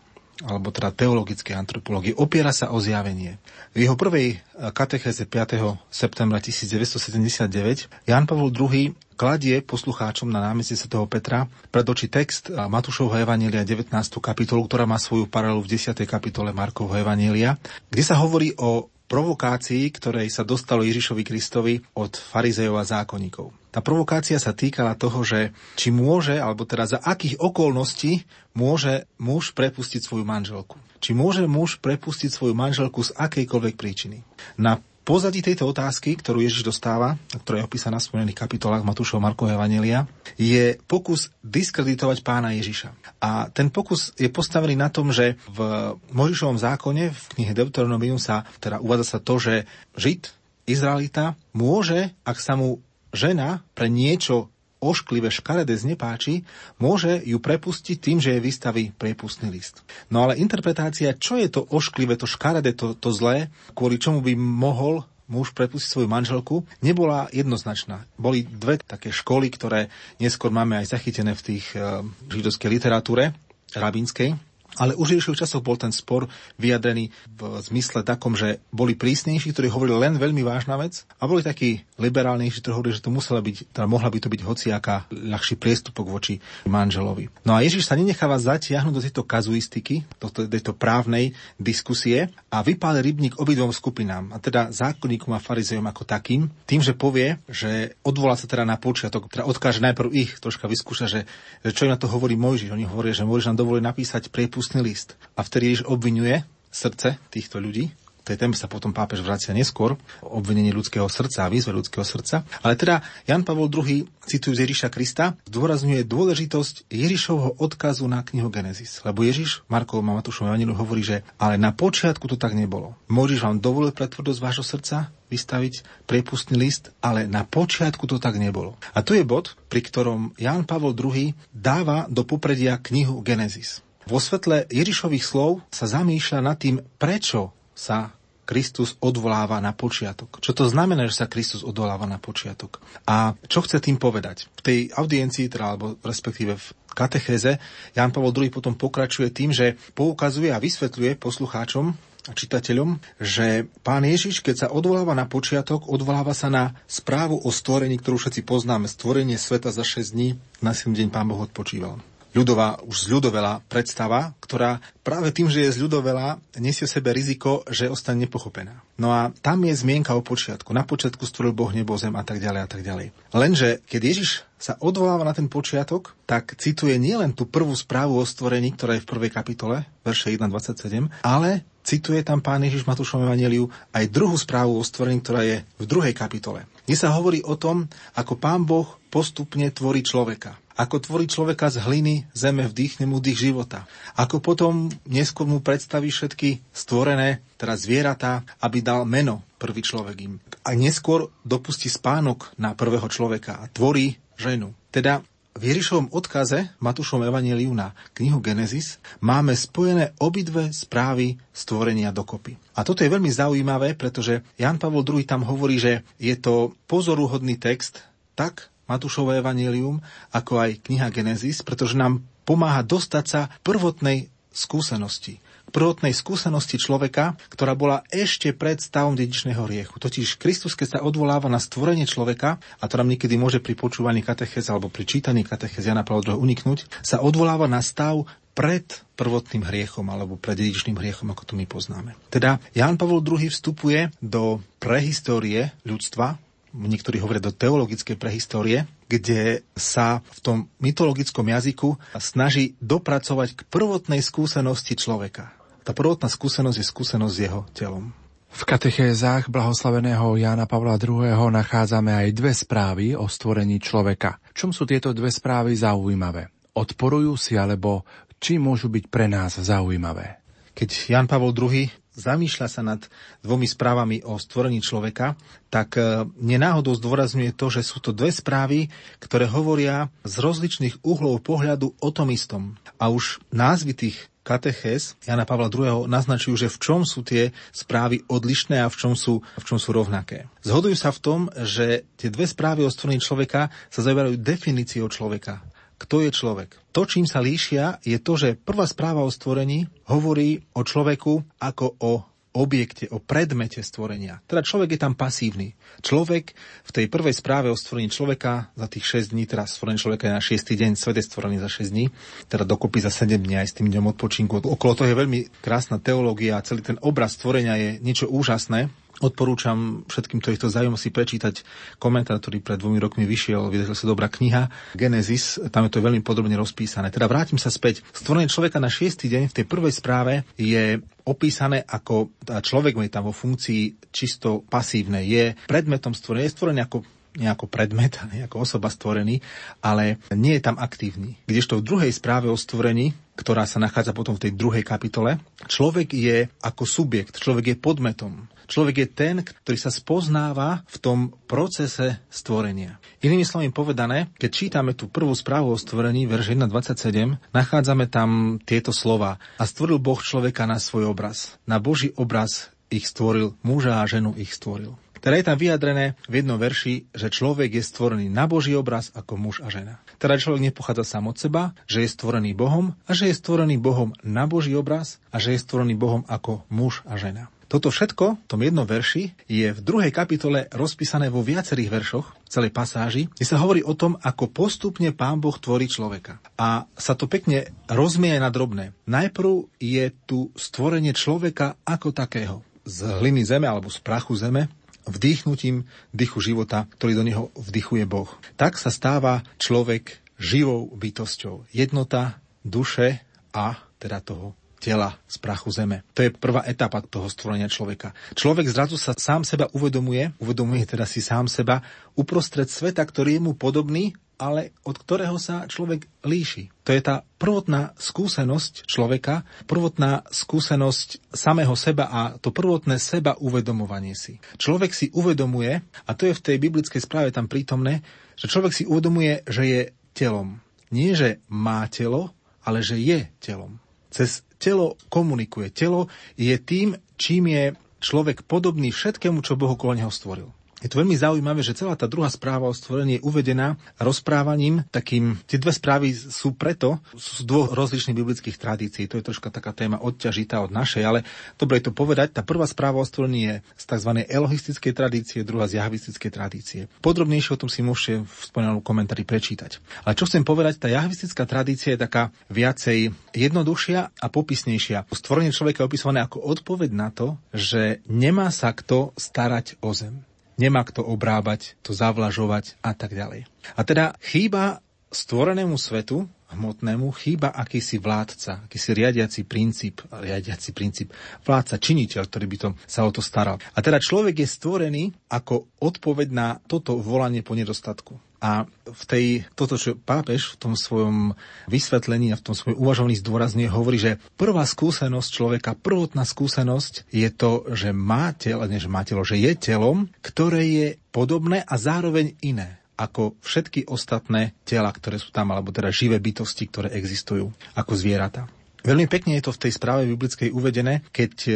alebo 0.44 0.68
teda 0.68 0.92
teologickej 0.92 1.56
antropológie, 1.56 2.12
opiera 2.12 2.52
sa 2.52 2.68
o 2.68 2.76
zjavenie. 2.76 3.40
V 3.72 3.88
jeho 3.88 3.96
prvej 3.96 4.36
katechéze 4.76 5.24
5. 5.24 5.88
septembra 5.88 6.36
1979 6.42 8.08
Jan 8.08 8.24
Pavel 8.28 8.52
II 8.52 8.92
kladie 9.16 9.64
poslucháčom 9.64 10.28
na 10.28 10.44
námestí 10.44 10.76
Sv. 10.76 10.92
Petra 11.08 11.48
pred 11.72 11.88
oči 11.88 12.12
text 12.12 12.52
Matúšovho 12.52 13.16
Evanília 13.16 13.64
19. 13.64 13.88
kapitolu, 14.20 14.68
ktorá 14.68 14.84
má 14.84 15.00
svoju 15.00 15.24
paralelu 15.24 15.64
v 15.64 15.72
10. 15.72 15.96
kapitole 16.04 16.52
Markovho 16.52 16.92
Evanília, 16.92 17.56
kde 17.88 18.02
sa 18.04 18.20
hovorí 18.20 18.52
o 18.60 18.92
provokácii, 19.06 19.86
ktorej 19.94 20.28
sa 20.30 20.42
dostalo 20.42 20.82
Ježišovi 20.82 21.22
Kristovi 21.22 21.74
od 21.94 22.18
farizejov 22.18 22.82
a 22.82 22.84
zákonníkov. 22.84 23.54
Tá 23.70 23.84
provokácia 23.84 24.40
sa 24.40 24.56
týkala 24.56 24.96
toho, 24.96 25.20
že 25.20 25.52
či 25.76 25.92
môže, 25.92 26.40
alebo 26.40 26.64
teda 26.64 26.96
za 26.96 26.98
akých 26.98 27.38
okolností 27.38 28.24
môže 28.56 29.04
muž 29.20 29.52
prepustiť 29.52 30.00
svoju 30.00 30.24
manželku. 30.24 30.80
Či 30.98 31.12
môže 31.12 31.44
muž 31.44 31.78
prepustiť 31.84 32.32
svoju 32.32 32.56
manželku 32.56 33.04
z 33.04 33.12
akejkoľvek 33.14 33.74
príčiny. 33.76 34.24
Na 34.56 34.80
pozadí 35.06 35.38
tejto 35.38 35.70
otázky, 35.70 36.18
ktorú 36.18 36.42
Ježiš 36.42 36.66
dostáva, 36.66 37.14
ktorá 37.30 37.62
je 37.62 37.66
opísaná 37.70 38.02
v 38.02 38.10
spomenených 38.10 38.42
kapitolách 38.42 38.82
Matúšov 38.82 39.22
Markova 39.22 39.54
Evangelia, 39.54 40.10
je 40.34 40.74
pokus 40.90 41.30
diskreditovať 41.46 42.26
pána 42.26 42.50
Ježiša. 42.58 42.90
A 43.22 43.46
ten 43.54 43.70
pokus 43.70 44.10
je 44.18 44.26
postavený 44.26 44.74
na 44.74 44.90
tom, 44.90 45.14
že 45.14 45.38
v 45.46 45.94
Možišovom 46.10 46.58
zákone, 46.58 47.14
v 47.14 47.24
knihe 47.38 47.54
Deuteronomium 47.54 48.18
sa 48.18 48.42
teda 48.58 48.82
uvádza 48.82 49.06
sa 49.16 49.18
to, 49.22 49.38
že 49.38 49.54
Žid, 49.94 50.34
Izraelita, 50.66 51.38
môže, 51.54 52.10
ak 52.26 52.42
sa 52.42 52.58
mu 52.58 52.82
žena 53.14 53.62
pre 53.78 53.86
niečo 53.86 54.50
ošklivé 54.86 55.34
škaredé 55.34 55.74
znepáči, 55.74 56.46
môže 56.78 57.18
ju 57.26 57.42
prepustiť 57.42 57.96
tým, 57.98 58.18
že 58.22 58.38
je 58.38 58.46
vystaví 58.46 58.94
priepustný 58.94 59.50
list. 59.50 59.82
No 60.06 60.22
ale 60.22 60.38
interpretácia, 60.38 61.18
čo 61.18 61.34
je 61.34 61.50
to 61.50 61.66
ošklivé, 61.66 62.14
to 62.14 62.30
škaredé, 62.30 62.70
to, 62.78 62.94
to 62.94 63.10
zlé, 63.10 63.50
kvôli 63.74 63.98
čomu 63.98 64.22
by 64.22 64.38
mohol 64.38 65.02
muž 65.26 65.50
prepustiť 65.58 65.90
svoju 65.90 66.08
manželku, 66.08 66.62
nebola 66.78 67.26
jednoznačná. 67.34 68.06
Boli 68.14 68.46
dve 68.46 68.78
také 68.78 69.10
školy, 69.10 69.50
ktoré 69.50 69.90
neskôr 70.22 70.54
máme 70.54 70.78
aj 70.78 70.94
zachytené 70.94 71.34
v 71.34 71.42
tých 71.42 71.66
uh, 71.74 72.06
židovskej 72.30 72.70
literatúre 72.70 73.34
rabínskej. 73.74 74.38
Ale 74.76 74.96
už 74.96 75.18
v 75.24 75.38
časoch 75.38 75.64
bol 75.64 75.80
ten 75.80 75.90
spor 75.90 76.28
vyjadrený 76.60 77.10
v 77.36 77.42
zmysle 77.64 78.04
takom, 78.04 78.36
že 78.36 78.60
boli 78.70 78.94
prísnejší, 78.94 79.52
ktorí 79.52 79.68
hovorili 79.72 79.96
len 79.96 80.14
veľmi 80.20 80.44
vážna 80.44 80.76
vec 80.76 81.08
a 81.16 81.24
boli 81.24 81.40
takí 81.40 81.82
liberálnejší, 81.96 82.60
ktorí 82.60 82.72
hovorili, 82.76 82.96
že 82.96 83.04
to 83.04 83.12
musela 83.14 83.40
byť, 83.40 83.56
teda 83.72 83.86
mohla 83.88 84.12
by 84.12 84.18
to 84.20 84.28
byť 84.28 84.40
hociaká 84.44 85.08
ľahší 85.10 85.56
priestupok 85.56 86.06
voči 86.08 86.38
manželovi. 86.68 87.32
No 87.48 87.56
a 87.56 87.64
Ježiš 87.64 87.88
sa 87.88 87.96
nenecháva 87.96 88.36
zatiahnuť 88.36 88.92
do 88.92 89.04
tejto 89.04 89.22
kazuistiky, 89.24 90.04
do 90.20 90.28
tejto 90.28 90.76
právnej 90.76 91.32
diskusie 91.56 92.28
a 92.52 92.60
vypále 92.60 93.00
rybník 93.00 93.40
obidvom 93.40 93.72
skupinám, 93.72 94.32
a 94.32 94.38
teda 94.42 94.68
zákonníkom 94.70 95.32
a 95.32 95.40
farizejom 95.40 95.86
ako 95.88 96.02
takým, 96.04 96.52
tým, 96.68 96.84
že 96.84 96.92
povie, 96.92 97.40
že 97.48 97.96
odvolá 98.04 98.36
sa 98.36 98.44
teda 98.50 98.68
na 98.68 98.76
počiatok, 98.76 99.32
teda 99.32 99.48
odkáže 99.48 99.80
najprv 99.80 100.10
ich, 100.12 100.36
troška 100.36 100.68
vyskúša, 100.68 101.06
že, 101.08 101.20
že 101.64 101.70
čo 101.72 101.88
im 101.88 101.94
na 101.94 102.00
to 102.00 102.10
hovorí 102.10 102.36
Mojžiš. 102.36 102.74
Oni 102.74 102.84
hovoria, 102.84 103.16
že 103.16 103.24
Mojžiš 103.24 103.54
nám 103.54 103.60
dovolí 103.62 103.80
napísať 103.80 104.28
priepust 104.28 104.65
prípustný 104.66 104.82
list. 104.82 105.14
A 105.38 105.46
vtedy 105.46 105.70
Ježiš 105.70 105.86
obvinuje 105.86 106.42
srdce 106.74 107.22
týchto 107.30 107.62
ľudí, 107.62 107.94
tej 108.26 108.42
téme 108.42 108.58
sa 108.58 108.66
potom 108.66 108.90
pápež 108.90 109.22
vracia 109.22 109.54
neskôr, 109.54 109.94
obvinenie 110.18 110.74
ľudského 110.74 111.06
srdca 111.06 111.46
a 111.46 111.52
výzve 111.52 111.70
ľudského 111.70 112.02
srdca. 112.02 112.42
Ale 112.66 112.74
teda 112.74 112.98
Jan 113.22 113.46
Pavol 113.46 113.70
II, 113.70 114.02
citujú 114.26 114.58
z 114.58 114.66
Ježiša 114.66 114.90
Krista, 114.90 115.38
zdôrazňuje 115.46 116.02
dôležitosť 116.02 116.90
Ježišovho 116.90 117.62
odkazu 117.62 118.02
na 118.10 118.26
knihu 118.26 118.50
Genesis. 118.50 118.98
Lebo 119.06 119.22
Ježiš, 119.22 119.62
Markov 119.70 120.02
a 120.02 120.10
Matúšom 120.10 120.50
Evangeliu 120.50 120.74
hovorí, 120.74 121.06
že 121.06 121.22
ale 121.38 121.54
na 121.54 121.70
počiatku 121.70 122.26
to 122.26 122.34
tak 122.34 122.58
nebolo. 122.58 122.98
Môžeš 123.06 123.46
vám 123.46 123.62
dovolil 123.62 123.94
pre 123.94 124.10
tvrdosť 124.10 124.42
vášho 124.42 124.66
srdca 124.66 125.14
vystaviť 125.30 125.86
priepustný 126.10 126.58
list, 126.58 126.90
ale 126.98 127.30
na 127.30 127.46
počiatku 127.46 128.10
to 128.10 128.18
tak 128.18 128.42
nebolo. 128.42 128.74
A 128.90 129.06
tu 129.06 129.14
je 129.14 129.22
bod, 129.22 129.54
pri 129.70 129.86
ktorom 129.86 130.34
Jan 130.34 130.66
Pavol 130.66 130.98
II 130.98 131.30
dáva 131.54 132.10
do 132.10 132.26
popredia 132.26 132.74
knihu 132.82 133.22
Genesis. 133.22 133.85
Vo 134.06 134.22
svetle 134.22 134.70
Ježišových 134.70 135.26
slov 135.26 135.66
sa 135.74 135.90
zamýšľa 135.90 136.38
nad 136.38 136.54
tým, 136.54 136.78
prečo 136.94 137.50
sa 137.74 138.14
Kristus 138.46 138.94
odvoláva 139.02 139.58
na 139.58 139.74
počiatok. 139.74 140.38
Čo 140.38 140.54
to 140.54 140.64
znamená, 140.70 141.10
že 141.10 141.18
sa 141.18 141.26
Kristus 141.26 141.66
odvoláva 141.66 142.06
na 142.06 142.22
počiatok? 142.22 142.78
A 143.02 143.34
čo 143.50 143.66
chce 143.66 143.82
tým 143.82 143.98
povedať? 143.98 144.46
V 144.54 144.62
tej 144.62 144.78
audiencii, 144.94 145.50
teda, 145.50 145.74
alebo 145.74 145.98
respektíve 146.06 146.54
v 146.54 146.66
katechéze, 146.94 147.58
Jan 147.98 148.14
Pavel 148.14 148.30
II 148.30 148.54
potom 148.54 148.78
pokračuje 148.78 149.34
tým, 149.34 149.50
že 149.50 149.74
poukazuje 149.98 150.54
a 150.54 150.62
vysvetľuje 150.62 151.18
poslucháčom 151.18 151.90
a 152.30 152.30
čitateľom, 152.30 153.02
že 153.18 153.66
pán 153.82 154.06
Ježiš, 154.06 154.38
keď 154.38 154.54
sa 154.54 154.68
odvoláva 154.70 155.18
na 155.18 155.26
počiatok, 155.26 155.90
odvoláva 155.90 156.30
sa 156.30 156.46
na 156.46 156.78
správu 156.86 157.42
o 157.42 157.50
stvorení, 157.50 157.98
ktorú 157.98 158.22
všetci 158.22 158.46
poznáme. 158.46 158.86
Stvorenie 158.86 159.34
sveta 159.34 159.74
za 159.74 159.82
6 159.82 160.14
dní, 160.14 160.38
na 160.62 160.70
7 160.70 160.94
deň 160.94 161.10
pán 161.10 161.26
Boh 161.26 161.42
odpočíval 161.42 161.98
ľudová, 162.36 162.76
už 162.84 163.08
zľudovela 163.08 163.64
predstava, 163.64 164.36
ktorá 164.44 164.84
práve 165.00 165.32
tým, 165.32 165.48
že 165.48 165.64
je 165.64 165.80
zľudovela, 165.80 166.36
nesie 166.60 166.84
o 166.84 166.92
sebe 166.92 167.16
riziko, 167.16 167.64
že 167.72 167.88
ostane 167.88 168.28
nepochopená. 168.28 168.84
No 169.00 169.08
a 169.08 169.32
tam 169.40 169.64
je 169.64 169.72
zmienka 169.72 170.12
o 170.12 170.20
počiatku. 170.20 170.76
Na 170.76 170.84
počiatku 170.84 171.24
stvoril 171.24 171.56
Boh 171.56 171.72
nebo, 171.72 171.96
zem 171.96 172.12
a 172.12 172.20
tak 172.20 172.44
ďalej 172.44 172.60
a 172.60 172.68
tak 172.68 172.84
ďalej. 172.84 173.16
Lenže, 173.32 173.80
keď 173.88 174.00
Ježiš 174.04 174.44
sa 174.60 174.76
odvoláva 174.80 175.24
na 175.24 175.32
ten 175.32 175.48
počiatok, 175.48 176.12
tak 176.28 176.56
cituje 176.60 176.96
nielen 177.00 177.32
tú 177.32 177.48
prvú 177.48 177.72
správu 177.72 178.20
o 178.20 178.24
stvorení, 178.24 178.76
ktorá 178.76 178.96
je 178.96 179.04
v 179.04 179.10
prvej 179.16 179.30
kapitole, 179.32 179.88
verše 180.04 180.32
1.27, 180.32 181.24
ale 181.24 181.64
cituje 181.84 182.20
tam 182.24 182.40
pán 182.40 182.64
Ježiš 182.64 182.88
Matúšom 182.88 183.24
Evangeliu 183.24 183.68
aj 183.92 184.12
druhú 184.12 184.34
správu 184.36 184.80
o 184.80 184.84
stvorení, 184.84 185.20
ktorá 185.20 185.44
je 185.44 185.60
v 185.76 185.84
druhej 185.84 186.12
kapitole. 186.16 186.64
Kde 186.88 186.96
sa 186.96 187.12
hovorí 187.12 187.44
o 187.44 187.54
tom, 187.54 187.84
ako 188.16 188.34
pán 188.40 188.64
Boh 188.64 188.88
postupne 189.12 189.68
tvorí 189.70 190.00
človeka 190.00 190.56
ako 190.76 191.00
tvorí 191.00 191.24
človeka 191.24 191.72
z 191.72 191.80
hliny, 191.80 192.28
zeme 192.36 192.68
vdýchne 192.68 193.08
mu 193.08 193.18
dých 193.18 193.48
života. 193.48 193.88
Ako 194.14 194.44
potom 194.44 194.92
neskôr 195.08 195.48
mu 195.48 195.64
predstaví 195.64 196.12
všetky 196.12 196.60
stvorené, 196.70 197.40
teda 197.56 197.74
zvieratá, 197.80 198.44
aby 198.60 198.84
dal 198.84 199.08
meno 199.08 199.40
prvý 199.56 199.80
človek 199.80 200.16
im. 200.28 200.34
A 200.68 200.76
neskôr 200.76 201.32
dopustí 201.42 201.88
spánok 201.88 202.52
na 202.60 202.76
prvého 202.76 203.08
človeka 203.08 203.64
a 203.64 203.72
tvorí 203.72 204.20
ženu. 204.36 204.76
Teda 204.92 205.24
v 205.56 205.72
Ježišovom 205.72 206.12
odkaze 206.12 206.68
Matúšom 206.84 207.24
Evangeliu 207.24 207.72
na 207.72 207.96
knihu 208.12 208.44
Genesis 208.44 209.00
máme 209.24 209.56
spojené 209.56 210.12
obidve 210.20 210.68
správy 210.76 211.40
stvorenia 211.56 212.12
dokopy. 212.12 212.60
A 212.76 212.84
toto 212.84 213.00
je 213.00 213.08
veľmi 213.08 213.32
zaujímavé, 213.32 213.96
pretože 213.96 214.44
Jan 214.60 214.76
Pavol 214.76 215.00
II 215.00 215.24
tam 215.24 215.48
hovorí, 215.48 215.80
že 215.80 216.04
je 216.20 216.36
to 216.36 216.76
pozoruhodný 216.84 217.56
text 217.56 218.04
tak 218.36 218.68
Matúšovo 218.86 219.34
evanílium, 219.34 219.98
ako 220.30 220.62
aj 220.62 220.86
kniha 220.86 221.10
Genesis, 221.10 221.62
pretože 221.62 221.98
nám 221.98 222.22
pomáha 222.46 222.86
dostať 222.86 223.24
sa 223.26 223.40
prvotnej 223.66 224.30
skúsenosti. 224.54 225.42
Prvotnej 225.66 226.14
skúsenosti 226.14 226.78
človeka, 226.78 227.34
ktorá 227.50 227.74
bola 227.74 228.06
ešte 228.14 228.54
pred 228.54 228.78
stavom 228.78 229.18
dedičného 229.18 229.66
riechu. 229.66 229.98
Totiž 229.98 230.38
Kristus, 230.38 230.78
keď 230.78 230.88
sa 230.96 231.02
odvoláva 231.02 231.50
na 231.50 231.58
stvorenie 231.58 232.06
človeka, 232.06 232.62
a 232.78 232.84
to 232.86 232.96
nám 232.96 233.10
niekedy 233.10 233.34
môže 233.34 233.58
pri 233.58 233.74
počúvaní 233.74 234.22
katechéz 234.22 234.70
alebo 234.70 234.86
pri 234.86 235.04
čítaní 235.04 235.42
katechéz 235.42 235.90
Jana 235.90 236.06
Pavla 236.06 236.32
II 236.32 236.38
uniknúť, 236.38 236.86
sa 237.02 237.18
odvoláva 237.18 237.66
na 237.66 237.82
stav 237.82 238.24
pred 238.56 238.88
prvotným 239.20 239.68
hriechom 239.68 240.08
alebo 240.08 240.40
pred 240.40 240.56
dedičným 240.56 240.96
hriechom, 240.96 241.28
ako 241.28 241.52
to 241.52 241.52
my 241.58 241.68
poznáme. 241.68 242.16
Teda 242.32 242.56
Jan 242.72 242.96
Pavol 242.96 243.20
II 243.20 243.52
vstupuje 243.52 244.08
do 244.24 244.64
prehistórie 244.80 245.76
ľudstva, 245.84 246.40
niektorí 246.76 247.16
hovoria 247.18 247.40
do 247.40 247.56
teologickej 247.56 248.20
prehistórie, 248.20 248.84
kde 249.08 249.64
sa 249.72 250.20
v 250.20 250.38
tom 250.44 250.56
mytologickom 250.78 251.48
jazyku 251.48 251.96
snaží 252.20 252.76
dopracovať 252.84 253.48
k 253.56 253.60
prvotnej 253.66 254.20
skúsenosti 254.20 254.94
človeka. 254.94 255.56
Tá 255.86 255.96
prvotná 255.96 256.28
skúsenosť 256.28 256.76
je 256.76 256.86
skúsenosť 256.86 257.32
s 257.32 257.42
jeho 257.48 257.60
telom. 257.72 258.12
V 258.56 258.62
katechézách 258.64 259.52
blahoslaveného 259.52 260.36
Jána 260.40 260.64
Pavla 260.64 260.96
II. 260.96 261.28
nachádzame 261.52 262.12
aj 262.12 262.28
dve 262.32 262.52
správy 262.56 263.12
o 263.12 263.28
stvorení 263.28 263.76
človeka. 263.76 264.40
Čom 264.56 264.72
sú 264.72 264.88
tieto 264.88 265.12
dve 265.12 265.28
správy 265.28 265.76
zaujímavé? 265.76 266.48
Odporujú 266.72 267.36
si 267.36 267.60
alebo 267.60 268.08
či 268.40 268.56
môžu 268.56 268.88
byť 268.88 269.04
pre 269.12 269.28
nás 269.28 269.60
zaujímavé? 269.60 270.40
Keď 270.72 271.12
Jan 271.12 271.28
Pavol 271.28 271.52
II 271.52 271.88
zamýšľa 272.16 272.66
sa 272.66 272.82
nad 272.82 273.00
dvomi 273.44 273.68
správami 273.68 274.24
o 274.24 274.40
stvorení 274.40 274.80
človeka, 274.80 275.36
tak 275.68 276.00
e, 276.00 276.24
nenáhodou 276.40 276.96
zdôrazňuje 276.96 277.52
to, 277.52 277.68
že 277.68 277.84
sú 277.84 278.00
to 278.00 278.16
dve 278.16 278.32
správy, 278.32 278.88
ktoré 279.20 279.44
hovoria 279.46 280.08
z 280.24 280.40
rozličných 280.40 281.04
uhlov 281.04 281.44
pohľadu 281.44 281.92
o 281.92 282.10
tom 282.10 282.32
istom. 282.32 282.80
A 282.96 283.12
už 283.12 283.44
názvy 283.52 283.92
tých 283.92 284.16
katechéz 284.46 285.18
Jana 285.26 285.42
Pavla 285.42 285.66
II. 285.66 286.06
naznačujú, 286.06 286.54
že 286.54 286.68
v 286.70 286.78
čom 286.78 287.00
sú 287.02 287.26
tie 287.26 287.50
správy 287.74 288.22
odlišné 288.30 288.78
a 288.78 288.86
v 288.86 288.96
čom 288.96 289.12
sú, 289.18 289.42
v 289.42 289.64
čom 289.66 289.76
sú 289.82 289.90
rovnaké. 289.90 290.46
Zhodujú 290.62 290.94
sa 290.94 291.10
v 291.10 291.18
tom, 291.18 291.40
že 291.66 292.06
tie 292.14 292.30
dve 292.30 292.46
správy 292.46 292.86
o 292.86 292.90
stvorení 292.90 293.18
človeka 293.18 293.74
sa 293.90 294.00
zaoberajú 294.06 294.38
definíciou 294.38 295.10
človeka 295.10 295.66
kto 295.96 296.24
je 296.24 296.30
človek. 296.32 296.76
To, 296.92 297.08
čím 297.08 297.24
sa 297.24 297.40
líšia, 297.40 298.00
je 298.04 298.16
to, 298.20 298.36
že 298.36 298.56
prvá 298.56 298.84
správa 298.84 299.24
o 299.24 299.32
stvorení 299.32 299.88
hovorí 300.08 300.64
o 300.76 300.84
človeku 300.84 301.60
ako 301.60 301.86
o 302.00 302.12
objekte, 302.56 303.04
o 303.12 303.20
predmete 303.20 303.84
stvorenia. 303.84 304.40
Teda 304.48 304.64
človek 304.64 304.96
je 304.96 305.00
tam 305.00 305.12
pasívny. 305.12 305.76
Človek 306.00 306.56
v 306.88 306.90
tej 306.90 307.06
prvej 307.12 307.36
správe 307.36 307.68
o 307.68 307.76
stvorení 307.76 308.08
človeka 308.08 308.72
za 308.72 308.88
tých 308.88 309.28
6 309.28 309.36
dní, 309.36 309.44
teraz 309.44 309.76
stvorenie 309.76 310.00
človeka 310.00 310.24
je 310.32 310.36
na 310.40 310.40
6. 310.40 310.72
deň, 310.72 310.90
svet 310.96 311.20
je 311.20 311.24
stvorený 311.28 311.60
za 311.60 311.68
6 311.68 311.92
dní, 311.92 312.08
teda 312.48 312.64
dokopy 312.64 313.04
za 313.04 313.12
7 313.12 313.36
dní 313.36 313.60
aj 313.60 313.68
s 313.68 313.76
tým 313.76 313.92
dňom 313.92 314.16
odpočinku. 314.16 314.64
Okolo 314.64 314.96
toho 314.96 315.12
je 315.12 315.20
veľmi 315.20 315.40
krásna 315.60 316.00
teológia 316.00 316.64
celý 316.64 316.80
ten 316.80 316.96
obraz 317.04 317.36
stvorenia 317.36 317.76
je 317.76 317.90
niečo 318.00 318.24
úžasné. 318.32 318.88
Odporúčam 319.16 320.04
všetkým, 320.12 320.44
ktorí 320.44 320.60
to 320.60 320.68
zaujímavé 320.68 321.00
si 321.00 321.08
prečítať 321.08 321.64
komentár, 321.96 322.36
ktorý 322.36 322.60
pred 322.60 322.76
dvomi 322.76 323.00
rokmi 323.00 323.24
vyšiel, 323.24 323.72
vydala 323.72 323.96
sa 323.96 324.04
dobrá 324.04 324.28
kniha 324.28 324.68
Genesis, 324.92 325.56
tam 325.72 325.88
je 325.88 325.96
to 325.96 326.04
veľmi 326.04 326.20
podrobne 326.20 326.52
rozpísané. 326.60 327.08
Teda 327.08 327.24
vrátim 327.24 327.56
sa 327.56 327.72
späť. 327.72 328.04
Stvorenie 328.12 328.52
človeka 328.52 328.76
na 328.76 328.92
šiestý 328.92 329.32
deň 329.32 329.48
v 329.48 329.56
tej 329.56 329.64
prvej 329.64 329.92
správe 329.96 330.44
je 330.60 331.00
opísané 331.24 331.80
ako 331.80 332.28
človek 332.44 332.92
je 333.00 333.12
tam 333.12 333.26
vo 333.26 333.34
funkcii 333.34 334.12
čisto 334.12 334.62
pasívnej. 334.68 335.24
Je 335.24 335.44
predmetom 335.64 336.12
stvorenia, 336.12 336.46
je 336.48 336.54
stvorený 336.54 336.80
ako 336.84 336.98
nejako 337.36 337.68
predmet, 337.68 338.16
nejako 338.32 338.64
osoba 338.64 338.88
stvorený, 338.88 339.44
ale 339.84 340.16
nie 340.32 340.56
je 340.56 340.64
tam 340.64 340.80
aktívny. 340.80 341.36
Kdežto 341.44 341.80
v 341.80 341.84
druhej 341.84 342.12
správe 342.12 342.48
o 342.48 342.56
stvorení, 342.56 343.12
ktorá 343.36 343.68
sa 343.68 343.78
nachádza 343.78 344.16
potom 344.16 344.34
v 344.34 344.48
tej 344.48 344.52
druhej 344.56 344.82
kapitole, 344.82 345.38
človek 345.68 346.16
je 346.16 346.48
ako 346.64 346.82
subjekt, 346.88 347.38
človek 347.38 347.72
je 347.72 347.76
podmetom. 347.76 348.48
Človek 348.66 348.96
je 348.98 349.08
ten, 349.08 349.36
ktorý 349.46 349.78
sa 349.78 349.94
spoznáva 349.94 350.82
v 350.90 350.96
tom 350.98 351.18
procese 351.46 352.18
stvorenia. 352.26 352.98
Inými 353.22 353.46
slovami 353.46 353.70
povedané, 353.70 354.34
keď 354.42 354.50
čítame 354.50 354.90
tú 354.98 355.06
prvú 355.06 355.30
správu 355.38 355.70
o 355.70 355.78
stvorení, 355.78 356.26
verš 356.26 356.58
1.27, 356.58 357.38
nachádzame 357.54 358.10
tam 358.10 358.58
tieto 358.58 358.90
slova. 358.90 359.38
A 359.62 359.64
stvoril 359.70 360.02
Boh 360.02 360.18
človeka 360.18 360.66
na 360.66 360.82
svoj 360.82 361.14
obraz. 361.14 361.62
Na 361.62 361.78
Boží 361.78 362.10
obraz 362.18 362.74
ich 362.90 363.06
stvoril, 363.06 363.54
muža 363.62 364.02
a 364.02 364.08
ženu 364.10 364.34
ich 364.34 364.50
stvoril. 364.50 364.98
Teda 365.26 365.42
je 365.42 365.48
tam 365.50 365.58
vyjadrené 365.58 366.14
v 366.30 366.38
jednom 366.38 366.54
verši, 366.54 367.10
že 367.10 367.34
človek 367.34 367.74
je 367.74 367.82
stvorený 367.82 368.30
na 368.30 368.46
Boží 368.46 368.78
obraz 368.78 369.10
ako 369.10 369.34
muž 369.34 369.58
a 369.58 369.74
žena. 369.74 369.98
Teda 370.22 370.38
človek 370.38 370.70
nepochádza 370.70 371.02
sám 371.18 371.34
od 371.34 371.34
seba, 371.34 371.74
že 371.90 372.06
je 372.06 372.14
stvorený 372.14 372.54
Bohom 372.54 372.94
a 372.94 373.10
že 373.10 373.26
je 373.26 373.34
stvorený 373.34 373.74
Bohom 373.74 374.14
na 374.22 374.46
Boží 374.46 374.70
obraz 374.78 375.18
a 375.34 375.42
že 375.42 375.58
je 375.58 375.66
stvorený 375.66 375.98
Bohom 375.98 376.22
ako 376.30 376.62
muž 376.70 377.02
a 377.10 377.18
žena. 377.18 377.50
Toto 377.66 377.90
všetko 377.90 378.38
v 378.38 378.46
tom 378.46 378.62
jednom 378.62 378.86
verši 378.86 379.34
je 379.50 379.74
v 379.74 379.80
druhej 379.82 380.14
kapitole 380.14 380.70
rozpísané 380.70 381.26
vo 381.26 381.42
viacerých 381.42 381.90
veršoch, 381.90 382.26
v 382.30 382.46
celej 382.46 382.70
pasáži, 382.70 383.26
kde 383.26 383.50
sa 383.50 383.58
hovorí 383.58 383.82
o 383.82 383.98
tom, 383.98 384.14
ako 384.22 384.46
postupne 384.46 385.10
Pán 385.10 385.42
Boh 385.42 385.58
tvorí 385.58 385.90
človeka. 385.90 386.38
A 386.54 386.86
sa 386.94 387.18
to 387.18 387.26
pekne 387.26 387.74
rozmie 387.90 388.38
na 388.38 388.46
drobné. 388.54 388.94
Najprv 389.10 389.74
je 389.82 390.14
tu 390.30 390.54
stvorenie 390.54 391.10
človeka 391.18 391.74
ako 391.82 392.14
takého. 392.14 392.62
Z 392.86 393.18
hliny 393.18 393.42
zeme 393.42 393.66
alebo 393.66 393.90
z 393.90 393.98
prachu 393.98 394.38
zeme, 394.38 394.70
vdýchnutím 395.06 395.86
dychu 396.10 396.42
života, 396.42 396.90
ktorý 396.98 397.12
do 397.14 397.24
neho 397.24 397.44
vdychuje 397.54 398.04
Boh. 398.04 398.28
Tak 398.58 398.76
sa 398.76 398.90
stáva 398.90 399.46
človek 399.56 400.18
živou 400.36 400.90
bytosťou. 400.92 401.70
Jednota 401.72 402.42
duše 402.66 403.24
a 403.54 403.80
teda 403.96 404.20
toho 404.20 404.52
tela 404.76 405.16
z 405.24 405.40
prachu 405.40 405.72
zeme. 405.72 406.04
To 406.12 406.20
je 406.20 406.30
prvá 406.30 406.62
etapa 406.68 407.00
toho 407.00 407.26
stvorenia 407.32 407.66
človeka. 407.66 408.12
Človek 408.36 408.68
zrazu 408.68 409.00
sa 409.00 409.16
sám 409.16 409.42
seba 409.42 409.72
uvedomuje, 409.72 410.36
uvedomuje 410.36 410.84
teda 410.84 411.08
si 411.08 411.24
sám 411.24 411.48
seba 411.48 411.80
uprostred 412.12 412.68
sveta, 412.68 413.00
ktorý 413.00 413.40
je 413.40 413.42
mu 413.42 413.52
podobný, 413.56 414.12
ale 414.36 414.76
od 414.84 414.96
ktorého 414.96 415.40
sa 415.40 415.64
človek 415.64 416.06
líši. 416.24 416.68
To 416.84 416.92
je 416.92 417.00
tá 417.00 417.24
prvotná 417.40 417.96
skúsenosť 417.96 418.84
človeka, 418.84 419.48
prvotná 419.64 420.24
skúsenosť 420.28 421.32
samého 421.32 421.72
seba 421.74 422.08
a 422.08 422.20
to 422.36 422.52
prvotné 422.52 423.00
seba 423.00 423.36
uvedomovanie 423.40 424.12
si. 424.12 424.38
Človek 424.60 424.92
si 424.92 425.06
uvedomuje, 425.12 425.80
a 425.82 426.10
to 426.12 426.28
je 426.28 426.36
v 426.36 426.44
tej 426.44 426.56
biblickej 426.60 427.00
správe 427.00 427.32
tam 427.32 427.48
prítomné, 427.48 428.04
že 428.36 428.48
človek 428.48 428.72
si 428.76 428.84
uvedomuje, 428.84 429.44
že 429.48 429.62
je 429.64 429.80
telom. 430.12 430.60
Nie, 430.92 431.16
že 431.16 431.42
má 431.48 431.88
telo, 431.88 432.36
ale 432.62 432.84
že 432.84 433.00
je 433.00 433.26
telom. 433.40 433.80
Cez 434.12 434.46
telo 434.60 434.96
komunikuje. 435.12 435.72
Telo 435.72 436.08
je 436.36 436.54
tým, 436.56 436.96
čím 437.20 437.52
je 437.52 437.64
človek 438.00 438.44
podobný 438.44 438.92
všetkému, 438.92 439.40
čo 439.40 439.58
Boh 439.58 439.72
okolo 439.72 439.96
neho 439.96 440.12
stvoril. 440.12 440.52
Je 440.84 440.92
to 440.92 441.00
veľmi 441.00 441.16
zaujímavé, 441.16 441.64
že 441.64 441.72
celá 441.72 441.96
tá 441.96 442.04
druhá 442.04 442.28
správa 442.28 442.68
o 442.68 442.76
stvorení 442.76 443.16
je 443.16 443.24
uvedená 443.24 443.80
rozprávaním. 443.96 444.84
Takým, 444.92 445.40
tie 445.48 445.56
dve 445.56 445.72
správy 445.72 446.12
sú 446.12 446.52
preto, 446.52 447.00
sú 447.16 447.40
z 447.40 447.48
dvoch 447.48 447.72
rozličných 447.72 448.12
biblických 448.12 448.60
tradícií. 448.60 449.08
To 449.08 449.16
je 449.16 449.24
troška 449.24 449.48
taká 449.48 449.72
téma 449.72 449.96
odťažitá 450.04 450.60
od 450.60 450.68
našej, 450.68 451.02
ale 451.08 451.24
dobre 451.56 451.80
je 451.80 451.88
to 451.88 451.96
povedať. 451.96 452.36
Tá 452.36 452.44
prvá 452.44 452.68
správa 452.68 453.00
o 453.00 453.08
stvorení 453.08 453.40
je 453.48 453.54
z 453.72 453.84
tzv. 453.88 454.10
elohistickej 454.28 454.92
tradície, 454.92 455.48
druhá 455.48 455.64
z 455.64 455.80
jahvistickej 455.80 456.30
tradície. 456.30 456.80
Podrobnejšie 457.00 457.56
o 457.56 457.60
tom 457.64 457.72
si 457.72 457.80
môžete 457.80 458.28
v 458.28 458.40
spomínanú 458.44 458.84
komentári 458.84 459.24
prečítať. 459.24 459.80
Ale 460.04 460.12
čo 460.12 460.28
chcem 460.28 460.44
povedať, 460.44 460.76
tá 460.76 460.92
jahvistická 460.92 461.48
tradícia 461.48 461.96
je 461.96 462.04
taká 462.04 462.28
viacej 462.52 463.16
jednoduchšia 463.32 464.12
a 464.12 464.26
popisnejšia. 464.28 465.08
Stvorenie 465.08 465.56
človeka 465.56 465.80
je 465.80 465.88
opisované 465.88 466.20
ako 466.20 466.44
odpoveď 466.44 466.90
na 466.92 467.08
to, 467.08 467.40
že 467.56 468.04
nemá 468.12 468.52
sa 468.52 468.76
kto 468.76 469.16
starať 469.16 469.80
o 469.80 469.96
zem 469.96 470.20
nemá 470.56 470.82
kto 470.84 471.04
obrábať, 471.04 471.76
to 471.84 471.92
zavlažovať 471.92 472.80
a 472.80 472.92
tak 472.96 473.12
ďalej. 473.12 473.48
A 473.76 473.80
teda 473.84 474.16
chýba 474.20 474.80
stvorenému 475.12 475.78
svetu, 475.78 476.26
hmotnému, 476.50 477.10
chýba 477.18 477.50
akýsi 477.50 477.98
vládca, 477.98 478.66
akýsi 478.66 478.90
riadiaci 478.94 479.44
princíp, 479.44 480.02
riadiaci 480.10 480.70
princíp, 480.72 481.08
vládca, 481.42 481.74
činiteľ, 481.78 482.22
ktorý 482.26 482.46
by 482.46 482.56
to, 482.58 482.68
sa 482.86 483.02
o 483.02 483.10
to 483.10 483.22
staral. 483.22 483.58
A 483.74 483.78
teda 483.82 483.98
človek 483.98 484.42
je 484.42 484.48
stvorený 484.48 485.04
ako 485.30 485.66
odpoveď 485.82 486.28
na 486.30 486.48
toto 486.64 486.98
volanie 486.98 487.42
po 487.42 487.58
nedostatku. 487.58 488.25
A 488.40 488.68
v 488.84 489.02
tej, 489.08 489.26
toto, 489.56 489.80
čo 489.80 489.96
pápež 489.96 490.54
v 490.54 490.60
tom 490.60 490.74
svojom 490.76 491.32
vysvetlení 491.66 492.30
a 492.32 492.40
v 492.40 492.44
tom 492.44 492.54
svojom 492.54 492.76
uvažovaní 492.76 493.16
zdôrazne 493.16 493.66
hovorí, 493.66 493.96
že 493.96 494.20
prvá 494.36 494.62
skúsenosť 494.68 495.28
človeka, 495.32 495.78
prvotná 495.78 496.22
skúsenosť 496.28 497.08
je 497.08 497.28
to, 497.32 497.64
že 497.72 497.96
má 497.96 498.36
telo, 498.36 498.68
nie 498.68 498.82
že 498.82 498.92
má 498.92 499.02
telo, 499.02 499.24
že 499.24 499.40
je 499.40 499.52
telom, 499.56 500.12
ktoré 500.20 500.62
je 500.68 500.88
podobné 501.10 501.64
a 501.64 501.74
zároveň 501.80 502.36
iné 502.44 502.76
ako 502.96 503.36
všetky 503.44 503.88
ostatné 503.92 504.56
tela, 504.64 504.88
ktoré 504.88 505.20
sú 505.20 505.28
tam, 505.28 505.52
alebo 505.52 505.68
teda 505.68 505.92
živé 505.92 506.16
bytosti, 506.16 506.64
ktoré 506.68 506.88
existujú 506.96 507.52
ako 507.76 507.92
zvieratá. 507.92 508.48
Veľmi 508.86 509.10
pekne 509.10 509.34
je 509.34 509.42
to 509.42 509.50
v 509.50 509.62
tej 509.66 509.72
správe 509.74 510.06
biblickej 510.06 510.54
uvedené, 510.54 511.02
keď 511.10 511.32
e, 511.50 511.52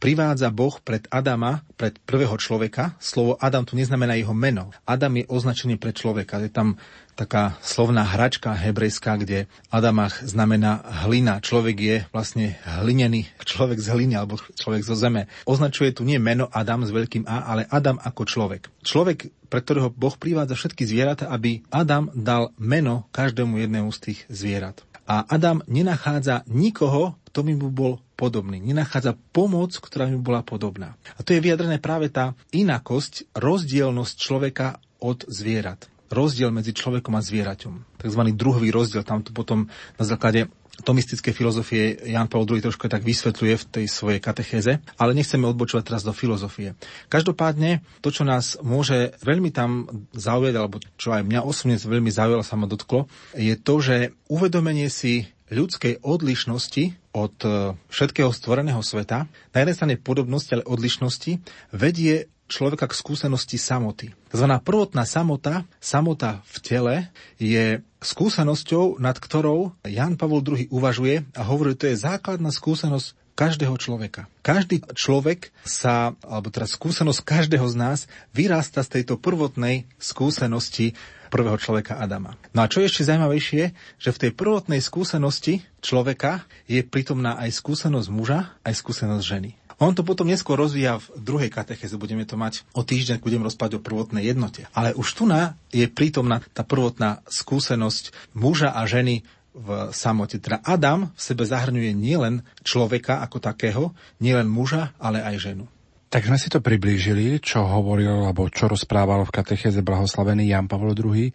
privádza 0.00 0.48
Boh 0.48 0.72
pred 0.80 1.04
Adama, 1.12 1.60
pred 1.76 2.00
prvého 2.00 2.32
človeka. 2.40 2.96
Slovo 2.96 3.36
Adam 3.36 3.68
tu 3.68 3.76
neznamená 3.76 4.16
jeho 4.16 4.32
meno. 4.32 4.72
Adam 4.88 5.20
je 5.20 5.28
označenie 5.28 5.76
pre 5.76 5.92
človeka. 5.92 6.40
Je 6.40 6.48
tam 6.48 6.80
taká 7.14 7.56
slovná 7.60 8.02
hračka 8.02 8.56
hebrejská, 8.56 9.20
kde 9.20 9.50
Adamach 9.68 10.24
znamená 10.24 10.80
hlina. 11.04 11.38
Človek 11.44 11.76
je 11.76 11.96
vlastne 12.10 12.56
hlinený, 12.64 13.28
človek 13.44 13.78
z 13.78 13.88
hliny 13.92 14.14
alebo 14.16 14.40
človek 14.40 14.82
zo 14.82 14.96
zeme. 14.96 15.28
Označuje 15.44 15.92
tu 15.92 16.02
nie 16.08 16.16
meno 16.16 16.48
Adam 16.50 16.82
s 16.82 16.90
veľkým 16.90 17.28
A, 17.28 17.46
ale 17.48 17.68
Adam 17.68 18.00
ako 18.00 18.22
človek. 18.24 18.72
Človek, 18.82 19.28
pre 19.52 19.60
ktorého 19.60 19.92
Boh 19.92 20.16
privádza 20.16 20.56
všetky 20.56 20.88
zvieratá, 20.88 21.28
aby 21.28 21.60
Adam 21.68 22.08
dal 22.16 22.50
meno 22.56 23.06
každému 23.12 23.60
jednému 23.60 23.92
z 23.92 23.98
tých 24.00 24.20
zvierat. 24.32 24.80
A 25.04 25.28
Adam 25.28 25.60
nenachádza 25.68 26.46
nikoho, 26.48 27.18
kto 27.28 27.44
by 27.44 27.52
mu 27.58 27.68
bol 27.68 28.00
podobný. 28.16 28.62
Nenachádza 28.62 29.18
pomoc, 29.34 29.76
ktorá 29.76 30.08
by 30.08 30.14
mu 30.16 30.24
bola 30.24 30.40
podobná. 30.46 30.94
A 31.18 31.26
to 31.26 31.34
je 31.34 31.42
vyjadrené 31.42 31.82
práve 31.82 32.08
tá 32.08 32.38
inakosť, 32.54 33.34
rozdielnosť 33.34 34.14
človeka 34.16 34.78
od 35.02 35.26
zvierat. 35.26 35.91
Rozdiel 36.12 36.52
medzi 36.52 36.76
človekom 36.76 37.16
a 37.16 37.24
zvieraťom. 37.24 37.96
Takzvaný 37.96 38.36
druhový 38.36 38.68
rozdiel. 38.68 39.00
Tam 39.00 39.24
to 39.24 39.32
potom 39.32 39.72
na 39.96 40.04
základe 40.04 40.52
tomistické 40.84 41.36
filozofie 41.36 42.00
Jan 42.08 42.32
Paul 42.32 42.48
II 42.48 42.60
trošku 42.60 42.88
tak 42.88 43.04
vysvetľuje 43.04 43.54
v 43.60 43.68
tej 43.68 43.86
svojej 43.88 44.20
katechéze, 44.20 44.80
ale 44.96 45.16
nechceme 45.16 45.44
odbočovať 45.44 45.84
teraz 45.84 46.02
do 46.02 46.16
filozofie. 46.16 46.72
Každopádne, 47.12 47.84
to, 48.00 48.08
čo 48.08 48.24
nás 48.24 48.56
môže 48.64 49.12
veľmi 49.20 49.52
tam 49.52 49.88
zaujať, 50.16 50.54
alebo 50.56 50.80
čo 50.96 51.12
aj 51.12 51.28
mňa 51.28 51.40
osobne 51.44 51.76
veľmi 51.76 52.08
zaujalo, 52.08 52.40
sa 52.40 52.56
ma 52.56 52.64
dotklo, 52.64 53.06
je 53.36 53.52
to, 53.56 53.74
že 53.84 53.96
uvedomenie 54.32 54.88
si 54.88 55.28
ľudskej 55.52 56.00
odlišnosti 56.00 56.96
od 57.12 57.36
e, 57.44 57.76
všetkého 57.92 58.32
stvoreného 58.32 58.80
sveta, 58.80 59.28
na 59.28 59.58
jednej 59.60 59.76
strane 59.76 59.94
podobnosti, 60.00 60.48
ale 60.48 60.64
odlišnosti, 60.64 61.44
vedie 61.76 62.32
človeka 62.52 62.84
k 62.84 62.98
skúsenosti 63.00 63.56
samoty. 63.56 64.12
Zvaná 64.28 64.60
prvotná 64.60 65.08
samota, 65.08 65.64
samota 65.80 66.44
v 66.52 66.56
tele, 66.60 66.96
je 67.40 67.80
skúsenosťou, 68.04 69.00
nad 69.00 69.16
ktorou 69.16 69.72
Jan 69.88 70.20
Pavol 70.20 70.44
II 70.44 70.68
uvažuje 70.68 71.24
a 71.32 71.42
hovorí, 71.48 71.72
že 71.72 71.80
to 71.80 71.86
je 71.88 72.04
základná 72.04 72.52
skúsenosť 72.52 73.16
každého 73.32 73.74
človeka. 73.80 74.28
Každý 74.44 74.84
človek 74.92 75.56
sa, 75.64 76.12
alebo 76.20 76.52
teda 76.52 76.68
skúsenosť 76.68 77.20
každého 77.24 77.64
z 77.64 77.76
nás 77.80 77.98
vyrasta 78.36 78.84
z 78.84 79.00
tejto 79.00 79.16
prvotnej 79.16 79.88
skúsenosti 79.96 80.92
prvého 81.32 81.56
človeka 81.56 81.96
Adama. 81.96 82.36
No 82.52 82.60
a 82.60 82.68
čo 82.68 82.84
je 82.84 82.92
ešte 82.92 83.08
zaujímavejšie, 83.08 83.72
že 83.96 84.10
v 84.12 84.20
tej 84.20 84.30
prvotnej 84.36 84.84
skúsenosti 84.84 85.64
človeka 85.80 86.44
je 86.68 86.84
prítomná 86.84 87.40
aj 87.40 87.56
skúsenosť 87.56 88.08
muža, 88.12 88.52
aj 88.68 88.74
skúsenosť 88.76 89.24
ženy. 89.24 89.50
On 89.82 89.90
to 89.90 90.06
potom 90.06 90.30
neskôr 90.30 90.54
rozvíja 90.54 91.02
v 91.02 91.06
druhej 91.18 91.50
katechéze, 91.50 91.98
budeme 91.98 92.22
to 92.22 92.38
mať 92.38 92.62
o 92.70 92.86
týždeň, 92.86 93.18
budeme 93.18 93.42
rozprávať 93.50 93.82
o 93.82 93.84
prvotnej 93.84 94.30
jednote. 94.30 94.70
Ale 94.78 94.94
už 94.94 95.08
tu 95.18 95.26
na 95.26 95.58
je 95.74 95.82
prítomná 95.90 96.38
tá 96.54 96.62
prvotná 96.62 97.26
skúsenosť 97.26 98.14
muža 98.30 98.70
a 98.70 98.86
ženy 98.86 99.26
v 99.50 99.90
samote. 99.90 100.38
Teda 100.38 100.62
Adam 100.62 101.10
v 101.10 101.20
sebe 101.20 101.42
zahrňuje 101.42 101.98
nielen 101.98 102.46
človeka 102.62 103.26
ako 103.26 103.42
takého, 103.42 103.82
nielen 104.22 104.46
muža, 104.46 104.94
ale 105.02 105.18
aj 105.18 105.50
ženu. 105.50 105.66
Tak 106.12 106.28
sme 106.28 106.36
si 106.36 106.52
to 106.52 106.60
priblížili, 106.60 107.40
čo 107.40 107.64
hovoril 107.64 108.28
alebo 108.28 108.46
čo 108.52 108.68
rozprával 108.68 109.24
v 109.24 109.34
katechéze 109.34 109.80
blahoslavený 109.80 110.44
Jan 110.46 110.68
Pavlo 110.68 110.92
II. 110.92 111.32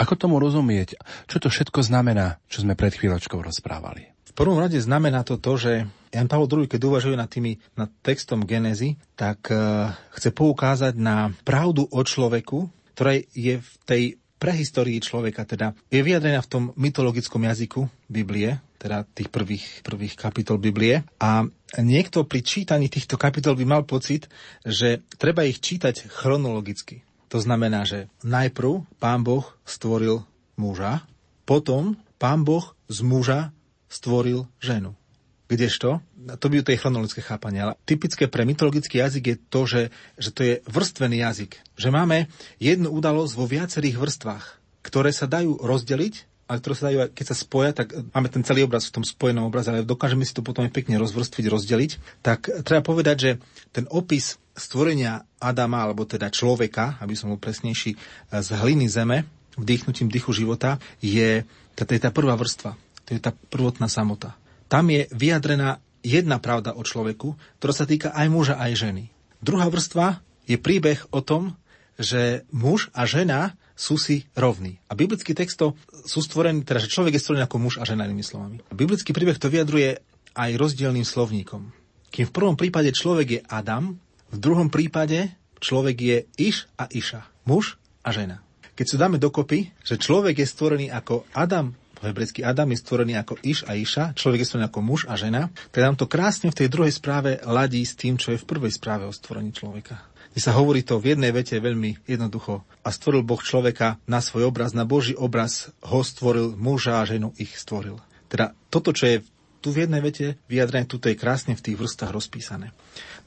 Ako 0.00 0.16
tomu 0.16 0.40
rozumieť? 0.40 0.96
Čo 1.28 1.44
to 1.44 1.48
všetko 1.52 1.84
znamená, 1.84 2.40
čo 2.48 2.64
sme 2.64 2.74
pred 2.74 2.96
chvíľočkou 2.96 3.38
rozprávali? 3.38 4.13
Prvom 4.34 4.58
rade 4.58 4.82
znamená 4.82 5.22
to 5.22 5.38
to, 5.38 5.54
že 5.54 5.72
Jan 6.10 6.26
Pavel 6.26 6.50
II, 6.50 6.70
keď 6.70 6.80
uvažuje 6.90 7.14
nad, 7.14 7.30
tými, 7.30 7.62
nad 7.78 7.90
textom 8.02 8.42
Genezy, 8.42 8.98
tak 9.14 9.46
uh, 9.50 9.94
chce 10.14 10.34
poukázať 10.34 10.98
na 10.98 11.30
pravdu 11.46 11.86
o 11.86 12.00
človeku, 12.02 12.66
ktorá 12.94 13.18
je 13.34 13.62
v 13.62 13.72
tej 13.86 14.02
prehistórii 14.42 14.98
človeka, 14.98 15.46
teda 15.46 15.72
je 15.88 16.02
vyjadrená 16.02 16.42
v 16.42 16.50
tom 16.50 16.64
mytologickom 16.74 17.46
jazyku 17.46 17.86
Biblie, 18.10 18.58
teda 18.76 19.06
tých 19.06 19.32
prvých, 19.32 19.80
prvých 19.80 20.14
kapitol 20.18 20.60
Biblie. 20.60 21.06
A 21.22 21.46
niekto 21.80 22.28
pri 22.28 22.44
čítaní 22.44 22.92
týchto 22.92 23.16
kapitol 23.16 23.56
by 23.56 23.64
mal 23.64 23.82
pocit, 23.88 24.28
že 24.66 25.00
treba 25.16 25.48
ich 25.48 25.62
čítať 25.62 26.10
chronologicky. 26.10 27.06
To 27.32 27.40
znamená, 27.40 27.88
že 27.88 28.12
najprv 28.20 28.84
pán 29.00 29.24
Boh 29.24 29.46
stvoril 29.64 30.26
muža, 30.60 31.06
potom 31.48 31.96
pán 32.20 32.44
Boh 32.44 32.76
z 32.90 33.00
muža 33.00 33.54
stvoril 33.94 34.50
ženu. 34.58 34.98
Kdežto, 35.46 36.02
to 36.40 36.46
by 36.50 36.64
to 36.64 36.72
je 36.74 36.80
chronologické 36.80 37.20
chápanie, 37.22 37.62
ale 37.62 37.78
typické 37.86 38.26
pre 38.26 38.42
mytologický 38.48 38.98
jazyk 38.98 39.24
je 39.28 39.36
to, 39.46 39.60
že, 39.68 39.82
že 40.18 40.30
to 40.34 40.40
je 40.42 40.54
vrstvený 40.66 41.20
jazyk. 41.22 41.60
Že 41.78 41.88
máme 41.94 42.26
jednu 42.58 42.90
udalosť 42.90 43.32
vo 43.38 43.46
viacerých 43.46 44.00
vrstvách, 44.00 44.44
ktoré 44.82 45.14
sa 45.14 45.30
dajú 45.30 45.60
rozdeliť 45.62 46.34
ale 46.44 46.60
ktoré 46.60 46.74
sa 46.76 46.86
dajú, 46.92 46.98
keď 47.16 47.26
sa 47.32 47.36
spoja, 47.36 47.70
tak 47.72 47.96
máme 48.12 48.28
ten 48.28 48.44
celý 48.44 48.68
obraz 48.68 48.84
v 48.84 49.00
tom 49.00 49.04
spojenom 49.04 49.48
obraze, 49.48 49.72
ale 49.72 49.80
dokážeme 49.80 50.28
si 50.28 50.36
to 50.36 50.44
potom 50.44 50.68
aj 50.68 50.76
pekne 50.76 51.00
rozvrstviť, 51.00 51.44
rozdeliť. 51.48 52.20
Tak 52.20 52.68
treba 52.68 52.84
povedať, 52.84 53.16
že 53.16 53.30
ten 53.72 53.88
opis 53.88 54.36
stvorenia 54.52 55.24
Adama, 55.40 55.88
alebo 55.88 56.04
teda 56.04 56.28
človeka, 56.28 57.00
aby 57.00 57.16
som 57.16 57.32
bol 57.32 57.40
presnejší, 57.40 57.96
z 58.28 58.48
hliny 58.60 58.92
zeme, 58.92 59.24
vdýchnutím 59.56 60.12
dychu 60.12 60.36
života, 60.36 60.76
je, 61.00 61.48
je 61.74 62.00
tá 62.00 62.12
prvá 62.12 62.36
vrstva. 62.36 62.76
To 63.08 63.10
je 63.12 63.20
tá 63.20 63.32
prvotná 63.32 63.86
samota. 63.86 64.36
Tam 64.68 64.88
je 64.88 65.06
vyjadrená 65.12 65.78
jedna 66.04 66.36
pravda 66.40 66.76
o 66.76 66.84
človeku, 66.84 67.36
ktorá 67.60 67.72
sa 67.72 67.88
týka 67.88 68.12
aj 68.12 68.26
muža, 68.28 68.54
aj 68.60 68.72
ženy. 68.76 69.04
Druhá 69.40 69.68
vrstva 69.68 70.20
je 70.44 70.56
príbeh 70.60 71.00
o 71.12 71.20
tom, 71.24 71.56
že 72.00 72.42
muž 72.50 72.90
a 72.92 73.06
žena 73.06 73.54
sú 73.74 73.98
si 73.98 74.26
rovní. 74.34 74.78
A 74.90 74.98
biblický 74.98 75.34
text 75.34 75.58
to 75.58 75.78
sú 76.06 76.22
stvorení, 76.22 76.62
teda, 76.62 76.82
že 76.82 76.90
človek 76.90 77.18
je 77.18 77.22
stvorený 77.22 77.42
ako 77.46 77.56
muž 77.58 77.74
a 77.78 77.86
žena, 77.86 78.06
inými 78.06 78.26
slovami. 78.26 78.62
A 78.70 78.74
biblický 78.74 79.10
príbeh 79.14 79.38
to 79.38 79.50
vyjadruje 79.50 79.98
aj 80.34 80.50
rozdielným 80.58 81.06
slovníkom. 81.06 81.70
Kým 82.10 82.26
v 82.30 82.34
prvom 82.34 82.54
prípade 82.54 82.90
človek 82.94 83.28
je 83.30 83.40
Adam, 83.46 83.98
v 84.30 84.38
druhom 84.38 84.70
prípade 84.70 85.34
človek 85.58 85.96
je 85.98 86.16
Iš 86.38 86.70
a 86.78 86.86
Iša. 86.90 87.26
Muž 87.46 87.78
a 88.02 88.10
žena. 88.14 88.42
Keď 88.74 88.86
si 88.86 88.96
dáme 88.98 89.22
dokopy, 89.22 89.70
že 89.86 89.98
človek 89.98 90.42
je 90.42 90.50
stvorený 90.50 90.86
ako 90.90 91.26
Adam, 91.30 91.74
po 91.94 92.04
hebrejsky 92.04 92.42
Adam 92.42 92.68
je 92.74 92.82
stvorený 92.82 93.14
ako 93.22 93.38
Iš 93.40 93.70
a 93.70 93.78
Iša, 93.78 94.18
človek 94.18 94.42
je 94.42 94.48
stvorený 94.50 94.66
ako 94.68 94.80
muž 94.82 95.06
a 95.06 95.14
žena, 95.14 95.48
tak 95.70 95.80
nám 95.86 95.96
to 95.96 96.10
krásne 96.10 96.50
v 96.50 96.58
tej 96.58 96.68
druhej 96.68 96.92
správe 96.92 97.38
ladí 97.46 97.80
s 97.86 97.94
tým, 97.94 98.18
čo 98.18 98.34
je 98.34 98.42
v 98.42 98.48
prvej 98.48 98.74
správe 98.74 99.06
o 99.06 99.14
stvorení 99.14 99.54
človeka 99.54 100.14
kde 100.34 100.42
sa 100.42 100.58
hovorí 100.58 100.82
to 100.82 100.98
v 100.98 101.14
jednej 101.14 101.30
vete 101.30 101.54
veľmi 101.62 102.10
jednoducho. 102.10 102.66
A 102.82 102.90
stvoril 102.90 103.22
Boh 103.22 103.38
človeka 103.38 104.02
na 104.10 104.18
svoj 104.18 104.50
obraz, 104.50 104.74
na 104.74 104.82
Boží 104.82 105.14
obraz 105.14 105.70
ho 105.78 106.02
stvoril, 106.02 106.58
muža 106.58 106.98
a 106.98 107.06
ženu 107.06 107.30
ich 107.38 107.54
stvoril. 107.54 108.02
Teda 108.26 108.50
toto, 108.66 108.90
čo 108.90 109.06
je 109.06 109.16
tu 109.62 109.70
v 109.70 109.86
jednej 109.86 110.02
vete 110.02 110.34
vyjadrené, 110.50 110.90
tuto 110.90 111.06
je 111.06 111.14
krásne 111.14 111.54
v 111.54 111.62
tých 111.62 111.78
vrstách 111.78 112.10
rozpísané. 112.10 112.74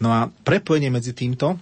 No 0.04 0.12
a 0.12 0.28
prepojenie 0.44 0.92
medzi 0.92 1.16
týmto, 1.16 1.56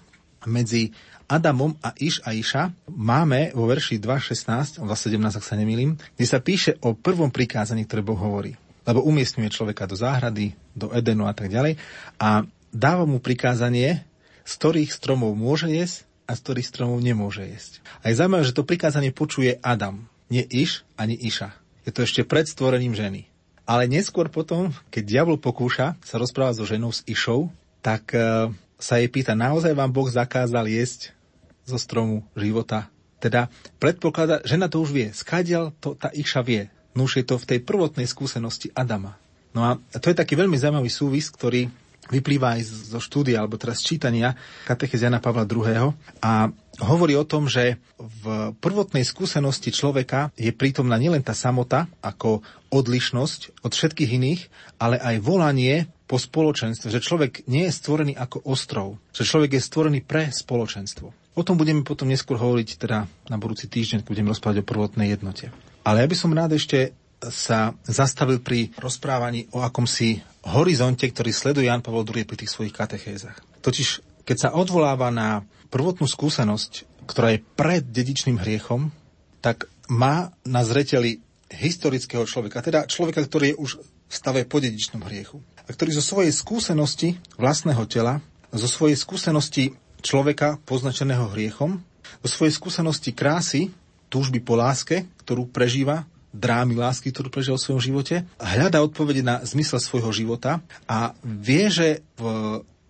medzi 0.46 0.96
Adamom 1.26 1.74
a 1.82 1.94
Iš 1.98 2.22
a 2.22 2.38
Iša 2.38 2.70
máme 2.94 3.50
vo 3.58 3.66
verši 3.66 3.98
2.16, 3.98 4.86
2.17, 4.86 5.40
ak 5.42 5.46
sa 5.46 5.58
nemýlim, 5.58 5.98
kde 5.98 6.26
sa 6.26 6.38
píše 6.38 6.78
o 6.86 6.94
prvom 6.94 7.34
prikázaní, 7.34 7.90
ktoré 7.90 8.06
Boh 8.06 8.18
hovorí. 8.18 8.54
Lebo 8.86 9.02
umiestňuje 9.02 9.50
človeka 9.50 9.90
do 9.90 9.98
záhrady, 9.98 10.54
do 10.78 10.94
Edenu 10.94 11.26
a 11.26 11.34
tak 11.34 11.50
ďalej. 11.50 11.82
A 12.22 12.46
dáva 12.70 13.10
mu 13.10 13.18
prikázanie, 13.18 14.06
z 14.46 14.52
ktorých 14.62 14.94
stromov 14.94 15.34
môže 15.34 15.66
jesť 15.66 16.06
a 16.30 16.38
z 16.38 16.40
ktorých 16.46 16.70
stromov 16.70 17.02
nemôže 17.02 17.42
jesť. 17.42 17.82
A 18.06 18.14
je 18.14 18.18
zaujímavé, 18.22 18.46
že 18.46 18.54
to 18.54 18.66
prikázanie 18.66 19.10
počuje 19.10 19.58
Adam, 19.66 20.06
nie 20.30 20.46
Iš 20.46 20.86
ani 20.98 21.18
Iša. 21.18 21.54
Je 21.86 21.94
to 21.94 22.06
ešte 22.06 22.26
pred 22.26 22.46
stvorením 22.46 22.94
ženy. 22.94 23.26
Ale 23.66 23.90
neskôr 23.90 24.30
potom, 24.30 24.70
keď 24.94 25.04
diabol 25.06 25.42
pokúša 25.42 25.98
sa 26.06 26.16
rozprávať 26.22 26.62
so 26.62 26.66
ženou 26.70 26.94
s 26.94 27.02
Išou, 27.10 27.50
tak 27.82 28.14
e, 28.14 28.54
sa 28.76 29.00
jej 29.00 29.08
pýta, 29.08 29.34
naozaj 29.38 29.72
vám 29.72 29.92
Boh 29.92 30.08
zakázal 30.08 30.68
jesť 30.68 31.16
zo 31.64 31.80
stromu 31.80 32.28
života? 32.36 32.92
Teda 33.24 33.48
predpokladá, 33.80 34.44
žena 34.44 34.68
to 34.68 34.84
už 34.84 34.92
vie, 34.92 35.08
skádial 35.16 35.74
to 35.80 35.96
tá 35.96 36.12
Iša 36.12 36.44
vie. 36.46 36.68
No 36.96 37.08
už 37.08 37.24
je 37.24 37.26
to 37.28 37.36
v 37.36 37.48
tej 37.56 37.60
prvotnej 37.64 38.08
skúsenosti 38.08 38.72
Adama. 38.76 39.20
No 39.56 39.64
a 39.64 39.80
to 39.80 40.12
je 40.12 40.20
taký 40.20 40.36
veľmi 40.36 40.60
zaujímavý 40.60 40.92
súvis, 40.92 41.32
ktorý 41.32 41.72
vyplýva 42.12 42.60
aj 42.60 42.62
zo 42.94 43.00
štúdia, 43.02 43.42
alebo 43.42 43.58
teraz 43.58 43.82
čítania 43.82 44.38
katechez 44.70 45.02
Jana 45.02 45.18
Pavla 45.18 45.48
II. 45.48 45.96
A 46.22 46.54
hovorí 46.84 47.18
o 47.18 47.26
tom, 47.26 47.50
že 47.50 47.82
v 47.98 48.54
prvotnej 48.62 49.02
skúsenosti 49.02 49.74
človeka 49.74 50.30
je 50.38 50.54
prítomná 50.54 51.02
nielen 51.02 51.26
tá 51.26 51.34
samota 51.34 51.90
ako 52.06 52.46
odlišnosť 52.70 53.66
od 53.66 53.72
všetkých 53.74 54.12
iných, 54.22 54.42
ale 54.78 55.02
aj 55.02 55.16
volanie 55.24 55.90
po 56.06 56.22
spoločenstve, 56.22 56.94
že 56.94 57.02
človek 57.02 57.50
nie 57.50 57.66
je 57.66 57.74
stvorený 57.74 58.14
ako 58.14 58.46
ostrov, 58.46 59.02
že 59.10 59.26
človek 59.26 59.58
je 59.58 59.62
stvorený 59.62 60.00
pre 60.06 60.30
spoločenstvo. 60.30 61.36
O 61.36 61.42
tom 61.44 61.60
budeme 61.60 61.84
potom 61.84 62.08
neskôr 62.08 62.38
hovoriť 62.40 62.70
teda 62.80 63.10
na 63.28 63.38
budúci 63.42 63.68
týždeň, 63.68 64.06
keď 64.06 64.10
budeme 64.14 64.32
rozprávať 64.32 64.64
o 64.64 64.70
prvotnej 64.70 65.12
jednote. 65.12 65.52
Ale 65.84 66.06
ja 66.06 66.08
by 66.08 66.16
som 66.16 66.32
rád 66.32 66.56
ešte 66.56 66.94
sa 67.26 67.74
zastavil 67.84 68.40
pri 68.40 68.70
rozprávaní 68.78 69.50
o 69.56 69.66
akomsi 69.66 70.22
horizonte, 70.46 71.10
ktorý 71.10 71.32
sleduje 71.34 71.68
Jan 71.68 71.82
Pavel 71.82 72.06
II 72.06 72.26
pri 72.28 72.38
tých 72.38 72.54
svojich 72.54 72.76
katechézach. 72.76 73.42
Totiž, 73.66 74.22
keď 74.24 74.38
sa 74.38 74.50
odvoláva 74.54 75.10
na 75.10 75.42
prvotnú 75.74 76.06
skúsenosť, 76.06 77.06
ktorá 77.10 77.34
je 77.34 77.44
pred 77.58 77.82
dedičným 77.82 78.38
hriechom, 78.42 78.94
tak 79.42 79.70
má 79.90 80.34
na 80.46 80.62
zreteli 80.66 81.22
historického 81.50 82.26
človeka, 82.26 82.66
teda 82.66 82.90
človeka, 82.90 83.22
ktorý 83.26 83.54
je 83.54 83.60
už 83.62 83.72
v 83.82 84.14
stave 84.14 84.42
po 84.46 84.58
dedičnom 84.62 85.02
hriechu. 85.06 85.42
A 85.66 85.70
ktorý 85.74 85.98
zo 85.98 86.04
svojej 86.06 86.30
skúsenosti 86.30 87.18
vlastného 87.42 87.84
tela, 87.90 88.22
zo 88.54 88.70
svojej 88.70 88.96
skúsenosti 88.96 89.74
človeka 90.06 90.62
poznačeného 90.64 91.34
hriechom, 91.34 91.82
zo 92.22 92.30
svojej 92.30 92.54
skúsenosti 92.54 93.12
krásy, 93.12 93.74
túžby 94.14 94.40
po 94.46 94.54
láske, 94.54 95.10
ktorú 95.26 95.50
prežíva 95.50 96.06
drámy 96.36 96.76
lásky, 96.76 97.10
ktorú 97.10 97.32
prežil 97.32 97.56
v 97.56 97.64
svojom 97.64 97.82
živote, 97.82 98.16
hľadá 98.38 98.84
odpovede 98.84 99.24
na 99.24 99.40
zmysel 99.48 99.80
svojho 99.80 100.12
života 100.12 100.60
a 100.86 101.16
vie, 101.24 101.72
že 101.72 102.04
v 102.20 102.24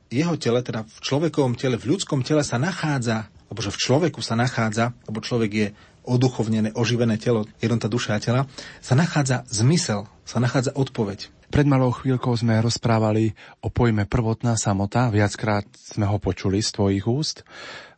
jeho 0.09 0.35
tele, 0.35 0.65
teda 0.65 0.83
v 0.85 0.97
človekovom 1.01 1.53
tele, 1.53 1.77
v 1.77 1.95
ľudskom 1.95 2.25
tele 2.25 2.41
sa 2.41 2.57
nachádza, 2.57 3.29
alebo 3.47 3.61
že 3.61 3.73
v 3.73 3.81
človeku 3.81 4.19
sa 4.25 4.33
nachádza, 4.33 4.97
alebo 5.05 5.21
človek 5.21 5.51
je 5.53 5.67
oduchovnené, 6.05 6.73
oživené 6.77 7.17
telo, 7.17 7.49
jednota 7.57 7.89
duša 7.89 8.17
a 8.17 8.21
tela, 8.21 8.41
sa 8.81 8.93
nachádza 8.93 9.45
zmysel, 9.49 10.05
sa 10.25 10.38
nachádza 10.38 10.73
odpoveď. 10.77 11.33
Pred 11.55 11.71
malou 11.71 11.87
chvíľkou 11.87 12.35
sme 12.35 12.59
rozprávali 12.59 13.31
o 13.63 13.71
pojme 13.71 14.03
prvotná 14.11 14.59
samota, 14.59 15.07
viackrát 15.07 15.63
sme 15.71 16.03
ho 16.03 16.19
počuli 16.19 16.59
z 16.59 16.75
tvojich 16.75 17.07
úst. 17.07 17.47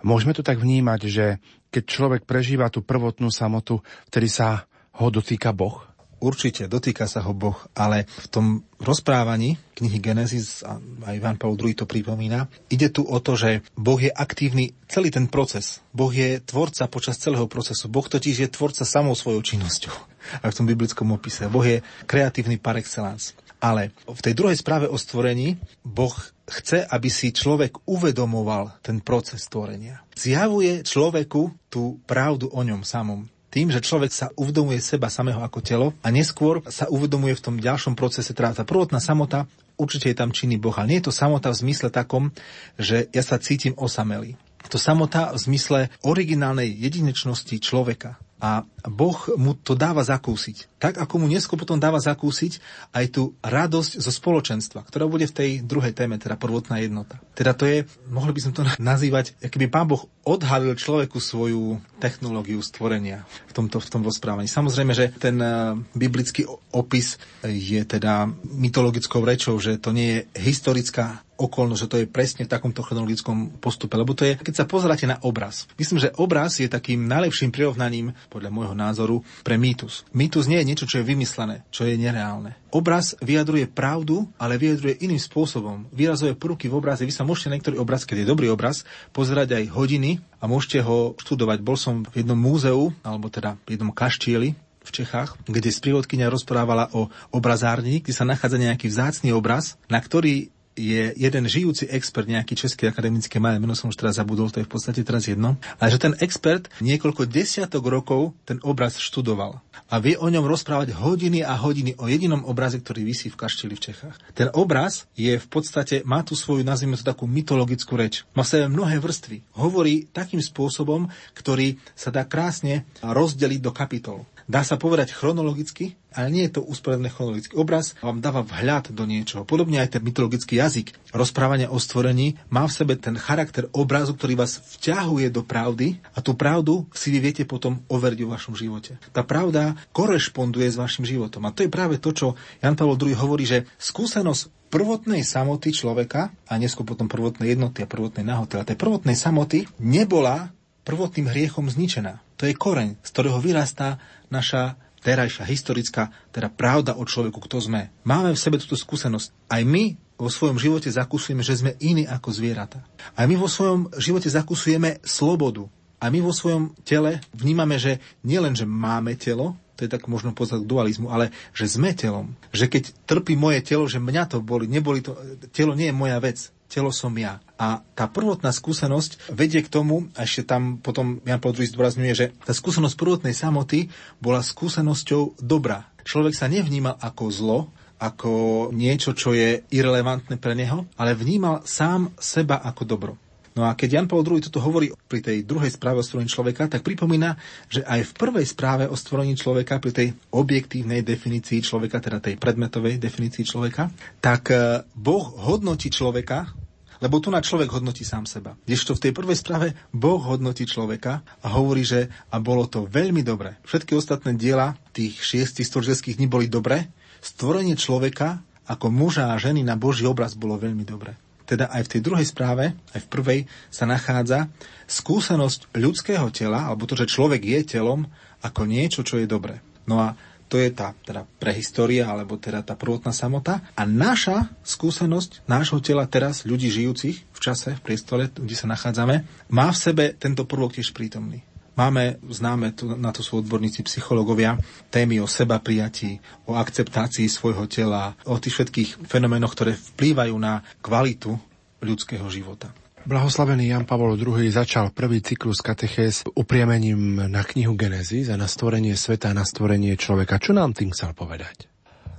Môžeme 0.05 0.37
to 0.37 0.45
tak 0.45 0.61
vnímať, 0.61 1.01
že 1.09 1.25
keď 1.73 1.83
človek 1.89 2.21
prežíva 2.29 2.69
tú 2.69 2.85
prvotnú 2.85 3.33
samotu, 3.33 3.81
vtedy 4.13 4.29
sa 4.29 4.69
ho 5.01 5.09
dotýka 5.09 5.57
Boh? 5.57 5.81
Určite, 6.21 6.69
dotýka 6.69 7.09
sa 7.09 7.25
ho 7.25 7.33
Boh, 7.33 7.57
ale 7.73 8.05
v 8.05 8.27
tom 8.29 8.45
rozprávaní 8.77 9.57
knihy 9.73 9.97
Genesis, 10.05 10.61
a 10.61 10.77
aj 11.09 11.17
Ivan 11.17 11.41
Paul 11.41 11.57
II 11.57 11.73
to 11.73 11.89
pripomína, 11.89 12.45
ide 12.69 12.93
tu 12.93 13.09
o 13.09 13.17
to, 13.17 13.33
že 13.33 13.65
Boh 13.73 13.97
je 13.97 14.13
aktívny 14.13 14.77
celý 14.85 15.09
ten 15.09 15.25
proces. 15.25 15.81
Boh 15.97 16.13
je 16.13 16.37
tvorca 16.45 16.85
počas 16.85 17.17
celého 17.17 17.49
procesu. 17.49 17.89
Boh 17.89 18.05
totiž 18.05 18.37
je 18.37 18.53
tvorca 18.53 18.85
samou 18.85 19.17
svojou 19.17 19.41
činnosťou. 19.41 19.97
A 20.41 20.45
v 20.45 20.57
tom 20.61 20.69
biblickom 20.69 21.09
opise. 21.09 21.49
Boh 21.49 21.65
je 21.65 21.81
kreatívny 22.05 22.61
par 22.61 22.77
excellence. 22.77 23.33
Ale 23.57 23.89
v 24.05 24.21
tej 24.21 24.33
druhej 24.37 24.57
správe 24.57 24.85
o 24.85 24.97
stvorení 24.97 25.57
Boh 25.81 26.13
chce, 26.47 26.85
aby 26.85 27.09
si 27.09 27.33
človek 27.33 27.83
uvedomoval 27.89 28.79
ten 28.85 29.01
proces 29.01 29.43
stvorenia. 29.49 30.05
Zjavuje 30.13 30.85
človeku 30.85 31.71
tú 31.73 31.97
pravdu 32.05 32.47
o 32.53 32.61
ňom 32.61 32.85
samom 32.85 33.25
tým, 33.47 33.71
že 33.71 33.81
človek 33.81 34.11
sa 34.11 34.27
uvedomuje 34.35 34.77
seba 34.77 35.07
samého 35.09 35.39
ako 35.41 35.59
telo 35.63 35.87
a 36.03 36.13
neskôr 36.13 36.61
sa 36.67 36.85
uvedomuje 36.91 37.33
v 37.33 37.43
tom 37.43 37.55
ďalšom 37.57 37.95
procese, 37.97 38.35
teda 38.35 38.53
tá 38.53 38.63
prvotná 38.67 38.99
samota, 39.01 39.49
určite 39.79 40.11
je 40.11 40.19
tam 40.19 40.35
činný 40.35 40.59
Boh, 40.59 40.75
ale 40.75 40.93
nie 40.93 40.99
je 40.99 41.09
to 41.09 41.15
samota 41.15 41.49
v 41.49 41.65
zmysle 41.65 41.89
takom, 41.89 42.35
že 42.77 43.07
ja 43.09 43.23
sa 43.23 43.39
cítim 43.39 43.73
osamelý. 43.79 44.35
To 44.67 44.75
samota 44.75 45.31
v 45.31 45.39
zmysle 45.39 45.79
originálnej 46.03 46.67
jedinečnosti 46.67 47.55
človeka. 47.63 48.19
A 48.37 48.61
Boh 48.85 49.17
mu 49.33 49.57
to 49.57 49.73
dáva 49.73 50.05
zakúsiť. 50.05 50.77
Tak, 50.77 51.01
ako 51.01 51.17
mu 51.17 51.25
neskôr 51.25 51.57
potom 51.57 51.81
dáva 51.81 51.97
zakúsiť 51.97 52.61
aj 52.93 53.05
tú 53.09 53.33
radosť 53.41 53.97
zo 53.97 54.11
spoločenstva, 54.13 54.85
ktorá 54.85 55.09
bude 55.09 55.25
v 55.25 55.33
tej 55.33 55.49
druhej 55.65 55.91
téme, 55.97 56.21
teda 56.21 56.37
prvotná 56.37 56.77
jednota. 56.77 57.17
Teda 57.33 57.57
to 57.57 57.65
je, 57.65 57.89
mohli 58.13 58.37
by 58.37 58.41
som 58.45 58.53
to 58.53 58.61
nazývať, 58.77 59.33
keby 59.41 59.73
Pán 59.73 59.89
Boh 59.89 60.05
odhalil 60.21 60.77
človeku 60.77 61.17
svoju 61.17 61.81
technológiu 61.97 62.61
stvorenia 62.61 63.25
v 63.49 63.53
tomto, 63.57 63.81
v 63.81 63.89
tom 63.89 64.05
rozprávaní. 64.05 64.45
Samozrejme, 64.45 64.93
že 64.93 65.09
ten 65.17 65.41
uh, 65.41 65.73
biblický 65.97 66.45
opis 66.71 67.17
je 67.41 67.81
teda 67.83 68.29
mytologickou 68.45 69.25
rečou, 69.25 69.57
že 69.57 69.81
to 69.81 69.89
nie 69.89 70.21
je 70.21 70.21
historická 70.45 71.26
okolnosť, 71.37 71.81
že 71.85 71.89
to 71.89 71.97
je 72.01 72.07
presne 72.09 72.43
v 72.43 72.51
takomto 72.51 72.81
chronologickom 72.81 73.61
postupe. 73.61 73.93
Lebo 73.95 74.17
to 74.17 74.25
je, 74.25 74.35
keď 74.35 74.53
sa 74.53 74.65
pozeráte 74.65 75.05
na 75.05 75.21
obraz. 75.21 75.69
Myslím, 75.77 76.01
že 76.01 76.13
obraz 76.17 76.57
je 76.57 76.67
takým 76.67 77.05
najlepším 77.05 77.53
prirovnaním, 77.53 78.17
podľa 78.27 78.49
môjho 78.49 78.75
názoru, 78.75 79.21
pre 79.45 79.55
mýtus. 79.55 80.03
Mýtus 80.11 80.49
nie 80.49 80.57
je 80.59 80.67
niečo, 80.67 80.89
čo 80.89 80.99
je 80.99 81.07
vymyslené, 81.07 81.63
čo 81.69 81.85
je 81.85 81.95
nereálne. 81.95 82.57
Obraz 82.73 83.15
vyjadruje 83.23 83.71
pravdu, 83.71 84.27
ale 84.35 84.59
vyjadruje 84.59 84.99
iným 84.99 85.21
spôsobom. 85.21 85.87
Vyrazuje 85.95 86.35
prvky 86.35 86.67
v 86.67 86.77
obraze. 86.77 87.07
Vy 87.07 87.15
sa 87.15 87.23
môžete 87.23 87.47
na 87.47 87.55
niektorý 87.55 87.79
obraz, 87.79 88.03
keď 88.03 88.25
je 88.25 88.31
dobrý 88.33 88.51
obraz, 88.51 88.83
pozerať 89.15 89.55
aj 89.55 89.71
hodiny 89.71 90.19
a 90.41 90.51
môžete 90.51 90.83
ho 90.83 91.15
študovať. 91.15 91.63
Bol 91.63 91.77
som 91.79 92.03
v 92.03 92.25
jednom 92.25 92.35
múzeu, 92.35 92.91
alebo 93.05 93.31
teda 93.31 93.55
v 93.63 93.79
jednom 93.79 93.95
kaštieli, 93.95 94.57
v 94.87 94.95
Čechách, 95.03 95.35
kde 95.43 95.67
sprievodkynia 95.67 96.31
rozprávala 96.31 96.87
o 96.95 97.11
obrazárni, 97.35 97.99
kde 97.99 98.15
sa 98.15 98.23
nachádza 98.23 98.55
nejaký 98.55 98.87
vzácný 98.87 99.35
obraz, 99.35 99.75
na 99.91 99.99
ktorý 99.99 100.47
je 100.77 101.11
jeden 101.17 101.43
žijúci 101.49 101.89
expert, 101.89 102.29
nejaký 102.29 102.53
český 102.53 102.87
akademický 102.87 103.41
majer, 103.41 103.57
meno 103.57 103.73
som 103.73 103.89
už 103.89 103.97
teraz 103.97 104.21
zabudol, 104.21 104.53
to 104.53 104.61
je 104.61 104.67
v 104.69 104.71
podstate 104.71 105.01
teraz 105.01 105.25
jedno, 105.25 105.57
ale 105.81 105.89
že 105.89 105.99
ten 105.99 106.13
expert 106.21 106.69
niekoľko 106.79 107.25
desiatok 107.25 107.83
rokov 107.89 108.37
ten 108.45 108.61
obraz 108.61 109.01
študoval 109.01 109.59
a 109.87 109.95
vie 110.03 110.19
o 110.19 110.27
ňom 110.27 110.43
rozprávať 110.43 110.93
hodiny 110.93 111.41
a 111.41 111.55
hodiny 111.55 111.95
o 111.97 112.05
jedinom 112.11 112.43
obraze, 112.43 112.77
ktorý 112.77 113.07
vysí 113.07 113.31
v 113.31 113.39
kašteli 113.39 113.73
v 113.73 113.83
Čechách. 113.91 114.15
Ten 114.35 114.51
obraz 114.51 115.07
je 115.15 115.39
v 115.39 115.47
podstate, 115.47 116.03
má 116.03 116.21
tu 116.21 116.35
svoju, 116.35 116.61
nazvime 116.61 116.99
to 116.99 117.07
takú 117.07 117.23
mytologickú 117.23 117.95
reč. 117.95 118.27
Má 118.35 118.43
v 118.43 118.51
sebe 118.51 118.65
mnohé 118.67 118.99
vrstvy. 118.99 119.47
Hovorí 119.55 120.11
takým 120.11 120.43
spôsobom, 120.43 121.07
ktorý 121.33 121.79
sa 121.95 122.11
dá 122.11 122.27
krásne 122.27 122.83
rozdeliť 122.99 123.59
do 123.63 123.71
kapitol. 123.71 124.27
Dá 124.47 124.63
sa 124.63 124.79
povedať 124.79 125.11
chronologicky, 125.11 125.99
ale 126.15 126.31
nie 126.31 126.47
je 126.47 126.55
to 126.55 126.61
usporedný 126.63 127.11
chronologický 127.11 127.59
obraz, 127.59 127.99
vám 127.99 128.23
dáva 128.23 128.47
vhľad 128.47 128.95
do 128.95 129.03
niečoho. 129.03 129.43
Podobne 129.43 129.83
aj 129.83 129.99
ten 129.99 130.01
mytologický 130.07 130.63
jazyk. 130.63 130.95
Rozprávanie 131.11 131.67
o 131.67 131.75
stvorení 131.75 132.39
má 132.47 132.63
v 132.63 132.71
sebe 132.71 132.95
ten 132.95 133.19
charakter 133.19 133.67
obrazu, 133.75 134.15
ktorý 134.15 134.39
vás 134.39 134.63
vťahuje 134.79 135.35
do 135.35 135.43
pravdy 135.43 135.99
a 136.15 136.23
tú 136.23 136.31
pravdu 136.31 136.87
si 136.95 137.11
vy 137.11 137.19
viete 137.19 137.43
potom 137.43 137.83
overiť 137.91 138.19
vo 138.23 138.39
vašom 138.39 138.55
živote. 138.55 138.95
Tá 139.11 139.27
pravda 139.27 139.75
korešponduje 139.91 140.71
s 140.71 140.79
vašim 140.79 141.03
životom. 141.03 141.43
A 141.43 141.51
to 141.51 141.67
je 141.67 141.69
práve 141.69 141.99
to, 141.99 142.15
čo 142.15 142.39
Jan 142.63 142.79
Pavel 142.79 142.95
II 142.95 143.19
hovorí, 143.19 143.43
že 143.43 143.67
skúsenosť 143.75 144.71
prvotnej 144.71 145.27
samoty 145.27 145.75
človeka 145.75 146.31
a 146.47 146.55
neskôr 146.55 146.87
potom 146.87 147.11
prvotnej 147.11 147.51
jednoty 147.51 147.83
a 147.83 147.87
prvotnej 147.91 148.23
nahoty, 148.23 148.55
ale 148.55 148.71
tej 148.71 148.79
prvotnej 148.79 149.19
samoty 149.19 149.67
nebola 149.83 150.55
prvotným 150.87 151.27
hriechom 151.27 151.67
zničená. 151.67 152.23
To 152.39 152.47
je 152.47 152.55
koreň, 152.55 152.95
z 153.03 153.09
ktorého 153.11 153.43
vyrastá 153.43 153.99
naša 154.27 154.79
terajšia 155.01 155.45
historická, 155.45 156.09
teda 156.33 156.51
pravda 156.51 156.97
o 156.97 157.05
človeku, 157.05 157.39
kto 157.39 157.63
sme. 157.63 157.93
Máme 158.03 158.33
v 158.33 158.41
sebe 158.41 158.59
túto 158.59 158.75
skúsenosť. 158.75 159.31
Aj 159.47 159.61
my 159.63 159.95
vo 160.17 160.27
svojom 160.27 160.57
živote 160.57 160.89
zakusujeme, 160.89 161.45
že 161.45 161.61
sme 161.61 161.77
iní 161.77 162.03
ako 162.09 162.33
zvieratá. 162.33 162.81
Aj 163.13 163.25
my 163.29 163.37
vo 163.37 163.47
svojom 163.47 163.93
živote 164.01 164.27
zakusujeme 164.27 164.99
slobodu. 165.05 165.69
A 165.97 166.13
my 166.13 166.21
vo 166.21 166.33
svojom 166.33 166.77
tele 166.85 167.21
vnímame, 167.33 167.81
že 167.81 168.01
nielen, 168.21 168.53
že 168.53 168.69
máme 168.69 169.17
telo, 169.17 169.57
to 169.77 169.85
je 169.85 169.93
tak 169.93 170.09
možno 170.09 170.33
pozad 170.33 170.65
k 170.65 170.69
dualizmu, 170.69 171.13
ale 171.13 171.29
že 171.53 171.69
sme 171.69 171.93
telom. 171.93 172.33
Že 172.49 172.65
keď 172.65 172.83
trpí 173.05 173.37
moje 173.37 173.61
telo, 173.61 173.85
že 173.85 174.01
mňa 174.01 174.23
to 174.25 174.41
boli, 174.41 174.65
neboli 174.65 175.05
to, 175.05 175.13
telo 175.53 175.77
nie 175.77 175.93
je 175.93 175.95
moja 175.95 176.17
vec 176.17 176.49
telo 176.67 176.91
som 176.93 177.11
ja. 177.17 177.39
A 177.57 177.81
tá 177.97 178.05
prvotná 178.05 178.53
skúsenosť 178.53 179.33
vedie 179.33 179.65
k 179.65 179.71
tomu, 179.71 180.07
a 180.13 180.23
ešte 180.27 180.45
tam 180.45 180.77
potom 180.77 181.23
Jan 181.25 181.41
Paul 181.41 181.57
II 181.57 181.65
zdôrazňuje, 181.65 182.13
že 182.13 182.25
tá 182.45 182.53
skúsenosť 182.53 182.95
prvotnej 182.95 183.33
samoty 183.33 183.89
bola 184.21 184.45
skúsenosťou 184.45 185.41
dobrá. 185.41 185.89
Človek 186.05 186.37
sa 186.37 186.47
nevnímal 186.47 186.95
ako 187.01 187.23
zlo, 187.33 187.59
ako 187.97 188.31
niečo, 188.71 189.17
čo 189.17 189.33
je 189.33 189.65
irrelevantné 189.73 190.37
pre 190.37 190.53
neho, 190.53 190.85
ale 191.01 191.17
vnímal 191.17 191.65
sám 191.65 192.13
seba 192.21 192.61
ako 192.61 192.83
dobro. 192.85 193.13
No 193.57 193.65
a 193.65 193.73
keď 193.73 193.89
Jan 193.97 194.07
Paul 194.07 194.21
II 194.21 194.37
toto 194.37 194.61
hovorí 194.61 194.93
pri 195.09 195.25
tej 195.25 195.41
druhej 195.41 195.73
správe 195.73 195.97
o 195.97 196.05
stvorení 196.05 196.29
človeka, 196.29 196.69
tak 196.69 196.85
pripomína, 196.85 197.33
že 197.73 197.81
aj 197.81 198.13
v 198.13 198.15
prvej 198.15 198.45
správe 198.45 198.85
o 198.85 198.93
stvorení 198.93 199.33
človeka, 199.33 199.81
pri 199.81 199.91
tej 199.97 200.07
objektívnej 200.29 201.01
definícii 201.01 201.65
človeka, 201.65 201.97
teda 201.97 202.21
tej 202.21 202.37
predmetovej 202.37 203.01
definícii 203.01 203.41
človeka, 203.41 203.89
tak 204.21 204.53
e, 204.53 204.85
Boh 204.93 205.25
hodnotí 205.41 205.89
človeka, 205.89 206.53
lebo 207.01 207.17
tu 207.17 207.33
na 207.33 207.41
človek 207.41 207.73
hodnotí 207.73 208.05
sám 208.05 208.29
seba. 208.29 208.53
Kdežto 208.69 208.93
v 208.93 209.09
tej 209.09 209.11
prvej 209.17 209.37
správe 209.41 209.73
Boh 209.89 210.21
hodnotí 210.21 210.69
človeka 210.69 211.25
a 211.41 211.47
hovorí, 211.57 211.81
že 211.81 212.13
a 212.29 212.37
bolo 212.37 212.69
to 212.69 212.85
veľmi 212.85 213.25
dobre. 213.25 213.57
Všetky 213.65 213.97
ostatné 213.97 214.37
diela 214.37 214.77
tých 214.93 215.17
šiestich 215.17 215.65
stvoriteľských 215.65 216.21
dní 216.21 216.29
boli 216.29 216.45
dobre. 216.45 216.93
Stvorenie 217.25 217.73
človeka 217.73 218.37
ako 218.69 218.93
muža 218.93 219.33
a 219.33 219.41
ženy 219.41 219.65
na 219.65 219.73
Boží 219.73 220.05
obraz 220.05 220.37
bolo 220.37 220.61
veľmi 220.61 220.85
dobre 220.85 221.26
teda 221.47 221.71
aj 221.71 221.87
v 221.87 221.91
tej 221.95 222.01
druhej 222.03 222.27
správe, 222.27 222.75
aj 222.91 223.01
v 223.07 223.11
prvej, 223.11 223.39
sa 223.71 223.87
nachádza 223.87 224.51
skúsenosť 224.91 225.71
ľudského 225.79 226.27
tela, 226.35 226.67
alebo 226.67 226.83
to, 226.83 226.99
že 226.99 227.07
človek 227.07 227.39
je 227.39 227.79
telom, 227.79 228.03
ako 228.43 228.67
niečo, 228.67 229.01
čo 229.01 229.17
je 229.17 229.25
dobré. 229.25 229.63
No 229.87 230.03
a 230.03 230.19
to 230.47 230.55
je 230.59 230.71
tá 230.71 230.95
teda 231.03 231.27
prehistória, 231.39 232.07
alebo 232.07 232.39
teda 232.39 232.63
tá 232.63 232.75
prvotná 232.75 233.11
samota. 233.11 233.59
A 233.75 233.83
naša 233.83 234.47
skúsenosť 234.63 235.43
nášho 235.47 235.79
tela 235.83 236.07
teraz, 236.07 236.47
ľudí 236.47 236.71
žijúcich 236.71 237.17
v 237.19 237.39
čase, 237.39 237.75
v 237.75 237.83
priestore, 237.83 238.31
kde 238.31 238.55
sa 238.55 238.67
nachádzame, 238.67 239.27
má 239.51 239.67
v 239.71 239.77
sebe 239.79 240.03
tento 240.15 240.47
prvok 240.47 240.79
tiež 240.79 240.95
prítomný. 240.95 241.43
Máme, 241.77 242.17
známe, 242.25 242.73
tu, 242.73 242.89
na 242.97 243.13
to 243.13 243.21
sú 243.21 243.37
odborníci 243.37 243.85
psychológovia, 243.85 244.57
témy 244.89 245.21
o 245.21 245.29
seba 245.29 245.61
prijatí, 245.61 246.17
o 246.49 246.57
akceptácii 246.57 247.29
svojho 247.29 247.69
tela, 247.69 248.17
o 248.25 248.41
tých 248.41 248.57
všetkých 248.57 249.05
fenoménoch, 249.05 249.53
ktoré 249.53 249.77
vplývajú 249.77 250.33
na 250.41 250.65
kvalitu 250.81 251.37
ľudského 251.85 252.25
života. 252.33 252.73
Blahoslavený 253.05 253.69
Jan 253.69 253.85
Pavol 253.85 254.17
II 254.17 254.41
začal 254.49 254.89
prvý 254.89 255.21
cyklus 255.21 255.61
katechéz 255.61 256.25
upriamením 256.33 257.29
na 257.29 257.45
knihu 257.45 257.77
Genesis 257.77 258.33
a 258.33 258.41
na 258.41 258.49
stvorenie 258.49 258.97
sveta 258.97 259.29
a 259.29 259.37
na 259.37 259.45
stvorenie 259.45 259.93
človeka. 260.01 260.41
Čo 260.41 260.57
nám 260.57 260.73
tým 260.73 260.89
chcel 260.97 261.13
povedať? 261.13 261.69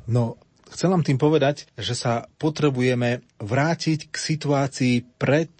No, 0.06 0.38
chcel 0.70 0.94
nám 0.94 1.02
tým 1.02 1.18
povedať, 1.18 1.66
že 1.74 1.98
sa 1.98 2.30
potrebujeme 2.38 3.26
vrátiť 3.42 4.06
k 4.06 4.16
situácii 4.16 5.18
pred 5.18 5.50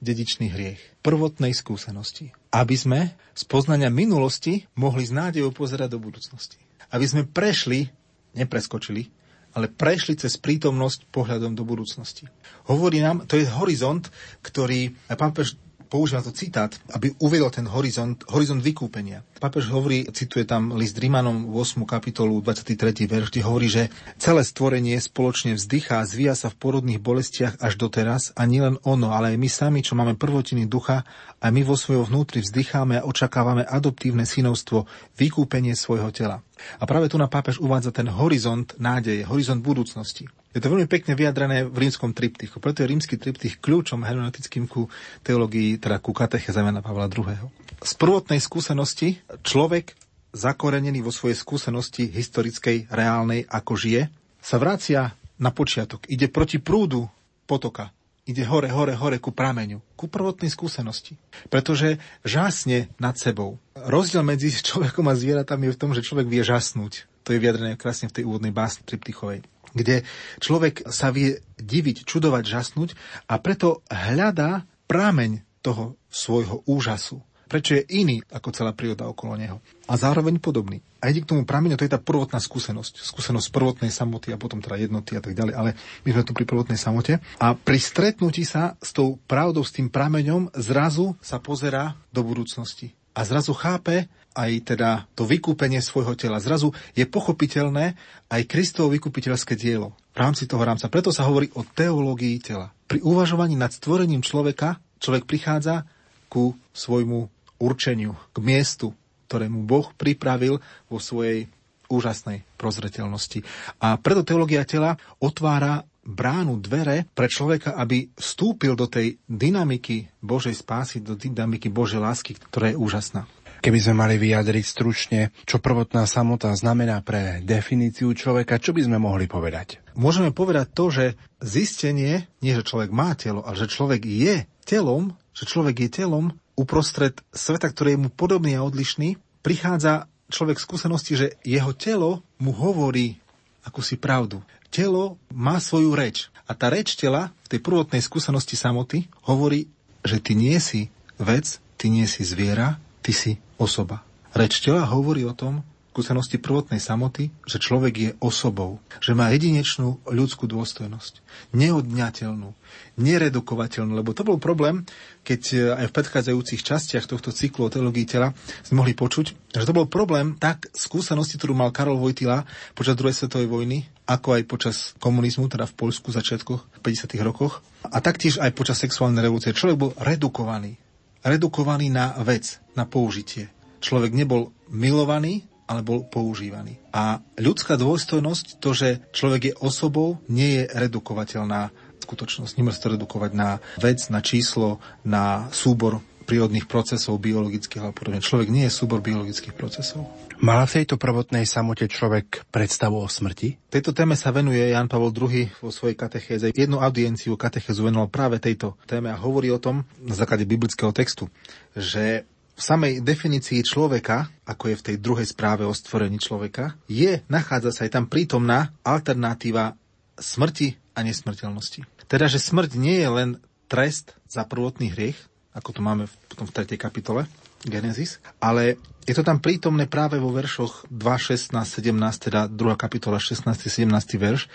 dedičný 0.00 0.48
hriech, 0.48 0.80
prvotnej 1.04 1.52
skúsenosti 1.52 2.32
aby 2.54 2.76
sme 2.78 3.00
z 3.34 3.42
poznania 3.50 3.90
minulosti 3.90 4.70
mohli 4.78 5.02
s 5.02 5.10
nádejou 5.10 5.50
pozerať 5.50 5.98
do 5.98 5.98
budúcnosti. 5.98 6.62
Aby 6.94 7.06
sme 7.10 7.22
prešli, 7.26 7.90
nepreskočili, 8.38 9.10
ale 9.58 9.66
prešli 9.70 10.14
cez 10.14 10.38
prítomnosť 10.38 11.10
pohľadom 11.10 11.58
do 11.58 11.66
budúcnosti. 11.66 12.30
Hovorí 12.70 13.02
nám, 13.02 13.26
to 13.26 13.38
je 13.38 13.46
horizont, 13.46 14.06
ktorý 14.42 14.94
pápež 15.10 15.58
používa 15.86 16.24
to 16.24 16.32
citát, 16.32 16.72
aby 16.92 17.12
uvedol 17.20 17.52
ten 17.52 17.68
horizont, 17.68 18.18
horizont 18.32 18.60
vykúpenia. 18.60 19.22
Papež 19.38 19.68
hovorí, 19.68 20.08
cituje 20.10 20.48
tam 20.48 20.72
list 20.74 20.96
Rímanom 20.96 21.52
8. 21.52 21.84
kapitolu 21.84 22.40
23. 22.40 23.04
verš, 23.04 23.28
kde 23.28 23.42
hovorí, 23.44 23.68
že 23.68 23.92
celé 24.16 24.40
stvorenie 24.40 24.96
spoločne 24.96 25.54
vzdychá 25.54 26.00
zvíja 26.08 26.32
sa 26.32 26.48
v 26.48 26.58
porodných 26.58 27.00
bolestiach 27.00 27.60
až 27.60 27.76
doteraz 27.76 28.32
a 28.34 28.48
nielen 28.48 28.80
ono, 28.82 29.12
ale 29.12 29.34
aj 29.34 29.38
my 29.38 29.48
sami, 29.52 29.80
čo 29.84 29.94
máme 29.94 30.16
prvotiny 30.16 30.64
ducha, 30.64 31.04
a 31.44 31.46
my 31.52 31.60
vo 31.60 31.76
svojom 31.76 32.08
vnútri 32.08 32.40
vzdycháme 32.40 33.00
a 33.00 33.06
očakávame 33.06 33.68
adoptívne 33.68 34.24
synovstvo, 34.24 34.88
vykúpenie 35.20 35.76
svojho 35.76 36.08
tela. 36.08 36.40
A 36.80 36.88
práve 36.88 37.12
tu 37.12 37.20
na 37.20 37.28
pápež 37.28 37.60
uvádza 37.60 37.92
ten 37.92 38.08
horizont 38.08 38.72
nádeje, 38.80 39.28
horizont 39.28 39.60
budúcnosti. 39.60 40.24
Je 40.54 40.62
to 40.62 40.70
veľmi 40.70 40.86
pekne 40.86 41.18
vyjadrené 41.18 41.66
v 41.66 41.76
rímskom 41.82 42.14
triptychu. 42.14 42.62
Preto 42.62 42.86
je 42.86 42.90
rímsky 42.94 43.18
triptych 43.18 43.58
kľúčom 43.58 44.06
hermeneutickým 44.06 44.70
ku 44.70 44.86
teológii, 45.26 45.82
teda 45.82 45.98
ku 45.98 46.14
kateche 46.14 46.54
Zemena 46.54 46.78
Pavla 46.78 47.10
II. 47.10 47.50
Z 47.82 47.92
prvotnej 47.98 48.38
skúsenosti 48.38 49.18
človek 49.42 49.98
zakorenený 50.30 51.02
vo 51.02 51.10
svojej 51.10 51.34
skúsenosti 51.34 52.06
historickej, 52.06 52.86
reálnej, 52.86 53.50
ako 53.50 53.74
žije, 53.74 54.02
sa 54.38 54.62
vracia 54.62 55.18
na 55.42 55.50
počiatok. 55.50 56.06
Ide 56.06 56.30
proti 56.30 56.62
prúdu 56.62 57.10
potoka. 57.50 57.90
Ide 58.24 58.46
hore, 58.46 58.70
hore, 58.70 58.94
hore 58.94 59.18
ku 59.18 59.34
prameňu, 59.34 59.82
ku 59.98 60.06
prvotnej 60.06 60.48
skúsenosti. 60.54 61.18
Pretože 61.50 61.98
žasne 62.22 62.94
nad 62.96 63.18
sebou. 63.18 63.58
Rozdiel 63.74 64.22
medzi 64.22 64.54
človekom 64.54 65.10
a 65.10 65.18
zvieratami 65.18 65.68
je 65.68 65.74
v 65.74 65.80
tom, 65.82 65.90
že 65.90 66.06
človek 66.06 66.30
vie 66.30 66.46
žasnúť. 66.46 67.10
To 67.26 67.34
je 67.34 67.42
vyjadrené 67.42 67.74
krásne 67.74 68.06
v 68.06 68.22
tej 68.22 68.24
úvodnej 68.24 68.54
básni 68.54 68.86
triptychovej 68.86 69.44
kde 69.74 70.06
človek 70.38 70.86
sa 70.88 71.10
vie 71.10 71.42
diviť, 71.58 72.06
čudovať, 72.06 72.44
žasnúť 72.46 72.90
a 73.26 73.36
preto 73.42 73.82
hľadá 73.90 74.64
prámeň 74.86 75.42
toho 75.60 75.98
svojho 76.08 76.62
úžasu. 76.64 77.20
Prečo 77.44 77.76
je 77.76 77.84
iný 78.00 78.24
ako 78.32 78.48
celá 78.56 78.72
príroda 78.72 79.06
okolo 79.06 79.36
neho. 79.36 79.60
A 79.84 79.94
zároveň 80.00 80.40
podobný. 80.40 80.80
A 81.04 81.12
ide 81.12 81.20
k 81.20 81.28
tomu 81.28 81.44
prameňu, 81.44 81.76
to 81.76 81.84
je 81.84 81.92
tá 81.92 82.00
prvotná 82.00 82.40
skúsenosť. 82.40 83.04
Skúsenosť 83.04 83.52
prvotnej 83.52 83.92
samoty 83.92 84.32
a 84.32 84.40
potom 84.40 84.64
teda 84.64 84.80
jednoty 84.80 85.12
a 85.14 85.22
tak 85.22 85.36
ďalej. 85.36 85.54
Ale 85.54 85.70
my 86.08 86.10
sme 86.16 86.24
tu 86.24 86.32
pri 86.32 86.48
prvotnej 86.48 86.80
samote. 86.80 87.20
A 87.38 87.52
pri 87.52 87.76
stretnutí 87.76 88.48
sa 88.48 88.80
s 88.80 88.96
tou 88.96 89.20
pravdou, 89.28 89.60
s 89.60 89.76
tým 89.76 89.92
prameňom, 89.92 90.56
zrazu 90.56 91.14
sa 91.20 91.36
pozerá 91.36 92.00
do 92.08 92.24
budúcnosti. 92.24 92.96
A 93.14 93.20
zrazu 93.22 93.54
chápe, 93.54 94.10
aj 94.34 94.74
teda 94.74 95.06
to 95.14 95.22
vykúpenie 95.22 95.78
svojho 95.78 96.18
tela. 96.18 96.42
Zrazu 96.42 96.74
je 96.98 97.06
pochopiteľné 97.06 97.94
aj 98.26 98.42
Kristovo 98.50 98.90
vykupiteľské 98.90 99.54
dielo 99.54 99.94
v 100.10 100.18
rámci 100.18 100.50
toho 100.50 100.62
rámca. 100.66 100.90
Preto 100.90 101.14
sa 101.14 101.26
hovorí 101.30 101.48
o 101.54 101.62
teológii 101.62 102.42
tela. 102.42 102.74
Pri 102.90 102.98
uvažovaní 103.00 103.54
nad 103.54 103.70
stvorením 103.70 104.26
človeka 104.26 104.82
človek 104.98 105.30
prichádza 105.30 105.86
ku 106.26 106.58
svojmu 106.74 107.30
určeniu, 107.62 108.18
k 108.34 108.36
miestu, 108.42 108.90
ktorému 109.30 109.62
Boh 109.62 109.94
pripravil 109.94 110.58
vo 110.90 110.98
svojej 110.98 111.46
úžasnej 111.86 112.42
prozreteľnosti. 112.58 113.46
A 113.78 113.94
preto 114.00 114.26
teológia 114.26 114.66
tela 114.66 114.98
otvára 115.22 115.86
bránu, 116.04 116.60
dvere 116.60 117.08
pre 117.16 117.26
človeka, 117.26 117.74
aby 117.74 118.12
vstúpil 118.14 118.76
do 118.76 118.86
tej 118.86 119.18
dynamiky 119.26 120.08
Božej 120.20 120.54
spásy, 120.54 121.00
do 121.00 121.16
dynamiky 121.16 121.72
Božej 121.72 122.00
lásky, 122.00 122.36
ktorá 122.36 122.70
je 122.70 122.78
úžasná. 122.78 123.24
Keby 123.64 123.80
sme 123.80 123.96
mali 123.96 124.20
vyjadriť 124.20 124.64
stručne, 124.68 125.32
čo 125.48 125.56
prvotná 125.56 126.04
samota 126.04 126.52
znamená 126.52 127.00
pre 127.00 127.40
definíciu 127.40 128.12
človeka, 128.12 128.60
čo 128.60 128.76
by 128.76 128.84
sme 128.84 129.00
mohli 129.00 129.24
povedať? 129.24 129.80
Môžeme 129.96 130.36
povedať 130.36 130.66
to, 130.76 130.92
že 130.92 131.16
zistenie, 131.40 132.28
nie 132.44 132.52
že 132.52 132.60
človek 132.60 132.92
má 132.92 133.16
telo, 133.16 133.40
ale 133.40 133.56
že 133.56 133.72
človek 133.72 134.04
je 134.04 134.44
telom, 134.68 135.16
že 135.32 135.48
človek 135.48 135.88
je 135.88 136.04
telom 136.04 136.36
uprostred 136.60 137.16
sveta, 137.32 137.72
ktorý 137.72 137.96
je 137.96 138.02
mu 138.04 138.12
podobný 138.12 138.52
a 138.52 138.68
odlišný, 138.68 139.16
prichádza 139.40 140.12
človek 140.28 140.60
v 140.60 140.66
skúsenosti, 140.68 141.12
že 141.16 141.26
jeho 141.40 141.72
telo 141.72 142.20
mu 142.36 142.52
hovorí 142.52 143.16
akúsi 143.64 143.96
pravdu. 143.96 144.44
Telo 144.74 145.22
má 145.30 145.62
svoju 145.62 145.94
reč. 145.94 146.34
A 146.50 146.58
tá 146.58 146.66
reč 146.66 146.98
tela 146.98 147.30
v 147.46 147.54
tej 147.54 147.60
prvotnej 147.62 148.02
skúsenosti 148.02 148.58
samoty 148.58 149.06
hovorí, 149.22 149.70
že 150.02 150.18
ty 150.18 150.34
nie 150.34 150.58
si 150.58 150.90
vec, 151.14 151.62
ty 151.78 151.94
nie 151.94 152.10
si 152.10 152.26
zviera, 152.26 152.82
ty 152.98 153.14
si 153.14 153.38
osoba. 153.54 154.02
Reč 154.34 154.58
tela 154.58 154.82
hovorí 154.82 155.22
o 155.22 155.30
tom, 155.30 155.62
skúsenosti 155.94 156.42
prvotnej 156.42 156.82
samoty, 156.82 157.30
že 157.46 157.62
človek 157.62 157.94
je 157.94 158.10
osobou, 158.18 158.82
že 158.98 159.14
má 159.14 159.30
jedinečnú 159.30 160.02
ľudskú 160.10 160.50
dôstojnosť, 160.50 161.22
neodňateľnú, 161.54 162.50
neredukovateľnú, 162.98 163.94
lebo 163.94 164.10
to 164.10 164.26
bol 164.26 164.42
problém, 164.42 164.82
keď 165.22 165.42
eh, 165.54 165.58
aj 165.78 165.86
v 165.86 165.94
predchádzajúcich 165.94 166.66
častiach 166.66 167.06
tohto 167.06 167.30
cyklu 167.30 167.70
o 167.70 167.70
teológii 167.70 168.10
tela 168.10 168.34
sme 168.66 168.82
mohli 168.82 168.98
počuť, 168.98 169.54
že 169.54 169.62
to 169.62 169.70
bol 169.70 169.86
problém 169.86 170.34
tak 170.34 170.66
skúsenosti, 170.74 171.38
ktorú 171.38 171.54
mal 171.54 171.70
Karol 171.70 172.02
Vojtila 172.02 172.42
počas 172.74 172.98
druhej 172.98 173.14
svetovej 173.14 173.46
vojny, 173.46 173.86
ako 174.10 174.34
aj 174.34 174.42
počas 174.50 174.76
komunizmu, 174.98 175.46
teda 175.46 175.70
v 175.70 175.78
Poľsku 175.78 176.10
začiatkoch 176.10 176.82
50. 176.82 177.22
rokoch, 177.22 177.62
a 177.86 178.02
taktiež 178.02 178.42
aj 178.42 178.50
počas 178.50 178.82
sexuálnej 178.82 179.22
revolúcie. 179.22 179.54
Človek 179.54 179.78
bol 179.78 179.94
redukovaný. 179.94 180.74
Redukovaný 181.22 181.94
na 181.94 182.18
vec, 182.26 182.58
na 182.74 182.82
použitie. 182.82 183.46
Človek 183.78 184.10
nebol 184.10 184.50
milovaný, 184.72 185.46
ale 185.64 185.80
bol 185.80 186.04
používaný. 186.04 186.76
A 186.92 187.24
ľudská 187.40 187.80
dôstojnosť, 187.80 188.60
to, 188.60 188.70
že 188.76 188.88
človek 189.16 189.42
je 189.52 189.54
osobou, 189.60 190.20
nie 190.28 190.60
je 190.60 190.64
redukovateľná 190.68 191.72
skutočnosť. 192.04 192.60
Nemôže 192.60 192.80
sa 192.84 192.92
redukovať 192.92 193.32
na 193.32 193.64
vec, 193.80 193.98
na 194.12 194.20
číslo, 194.20 194.76
na 195.02 195.48
súbor 195.56 196.04
prírodných 196.24 196.64
procesov 196.64 197.20
biologických 197.20 197.84
alebo 197.84 198.00
podobne. 198.00 198.24
Človek 198.24 198.48
nie 198.48 198.64
je 198.68 198.72
súbor 198.72 199.04
biologických 199.04 199.52
procesov. 199.52 200.08
Mala 200.40 200.64
v 200.66 200.82
tejto 200.82 200.96
prvotnej 200.96 201.44
samote 201.46 201.86
človek 201.86 202.48
predstavu 202.48 202.96
o 202.98 203.08
smrti? 203.08 203.60
Tejto 203.70 203.94
téme 203.94 204.18
sa 204.18 204.34
venuje 204.34 204.72
Jan 204.72 204.88
Pavol 204.90 205.14
II 205.14 205.46
vo 205.62 205.70
svojej 205.70 205.94
katechéze. 205.94 206.50
Jednu 206.50 206.80
audienciu 206.80 207.38
katechézu 207.38 207.86
venoval 207.86 208.10
práve 208.10 208.40
tejto 208.40 208.74
téme 208.88 209.12
a 209.12 209.20
hovorí 209.20 209.52
o 209.52 209.62
tom 209.62 209.84
na 210.00 210.16
základe 210.16 210.48
biblického 210.48 210.90
textu, 210.90 211.30
že 211.76 212.26
v 212.54 212.60
samej 212.62 213.02
definícii 213.02 213.66
človeka, 213.66 214.30
ako 214.46 214.70
je 214.70 214.78
v 214.78 214.86
tej 214.86 214.96
druhej 215.02 215.26
správe 215.26 215.66
o 215.66 215.74
stvorení 215.74 216.22
človeka, 216.22 216.78
je, 216.86 217.18
nachádza 217.26 217.74
sa 217.74 217.80
aj 217.86 217.92
tam 217.98 218.06
prítomná 218.06 218.70
alternatíva 218.86 219.74
smrti 220.14 220.78
a 220.94 221.02
nesmrteľnosti. 221.02 221.82
Teda, 222.06 222.30
že 222.30 222.38
smrť 222.38 222.78
nie 222.78 223.02
je 223.02 223.10
len 223.10 223.30
trest 223.66 224.14
za 224.30 224.46
prvotný 224.46 224.94
hriech, 224.94 225.18
ako 225.50 225.70
to 225.74 225.80
máme 225.82 226.06
v, 226.06 226.14
potom 226.30 226.46
v 226.46 226.54
3. 226.54 226.78
kapitole 226.78 227.26
Genesis, 227.66 228.22
ale 228.38 228.78
je 229.08 229.14
to 229.16 229.26
tam 229.26 229.42
prítomné 229.42 229.90
práve 229.90 230.20
vo 230.22 230.30
veršoch 230.30 230.86
2, 230.94 231.50
16, 231.50 231.50
17, 231.50 232.26
teda 232.30 232.46
2. 232.46 232.54
kapitola 232.78 233.18
16, 233.18 233.50
17 233.50 233.90
verš, 234.20 234.46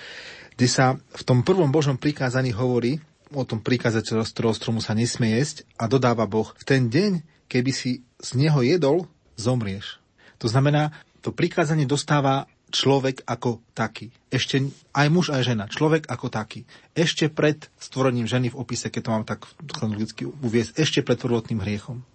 kde 0.56 0.68
sa 0.68 0.96
v 0.96 1.24
tom 1.28 1.44
prvom 1.44 1.72
Božom 1.72 2.00
prikázaní 2.00 2.56
hovorí 2.56 3.04
o 3.34 3.46
tom 3.46 3.62
príkaze, 3.62 4.02
z 4.02 4.32
ktorého 4.34 4.56
stromu 4.58 4.80
sa 4.82 4.98
nesmie 4.98 5.38
jesť 5.38 5.66
a 5.78 5.86
dodáva 5.86 6.26
Boh, 6.26 6.50
v 6.58 6.64
ten 6.66 6.90
deň, 6.90 7.22
keby 7.50 7.72
si 7.74 8.06
z 8.22 8.30
neho 8.38 8.62
jedol, 8.62 9.10
zomrieš. 9.36 9.98
To 10.40 10.48
znamená, 10.48 10.96
to 11.20 11.36
prikázanie 11.36 11.84
dostáva 11.84 12.48
človek 12.70 13.26
ako 13.26 13.60
taký. 13.74 14.14
Ešte 14.30 14.62
aj 14.94 15.08
muž, 15.10 15.34
aj 15.34 15.44
žena. 15.44 15.66
Človek 15.66 16.06
ako 16.06 16.30
taký. 16.30 16.64
Ešte 16.94 17.28
pred 17.28 17.66
stvorením 17.82 18.30
ženy 18.30 18.54
v 18.54 18.60
opise, 18.62 18.94
keď 18.94 19.02
to 19.02 19.14
mám 19.14 19.26
tak 19.26 19.50
chronologicky 19.74 20.30
uviezť, 20.30 20.78
ešte 20.78 21.00
pred 21.02 21.18
prvotným 21.18 21.60
hriechom. 21.60 22.06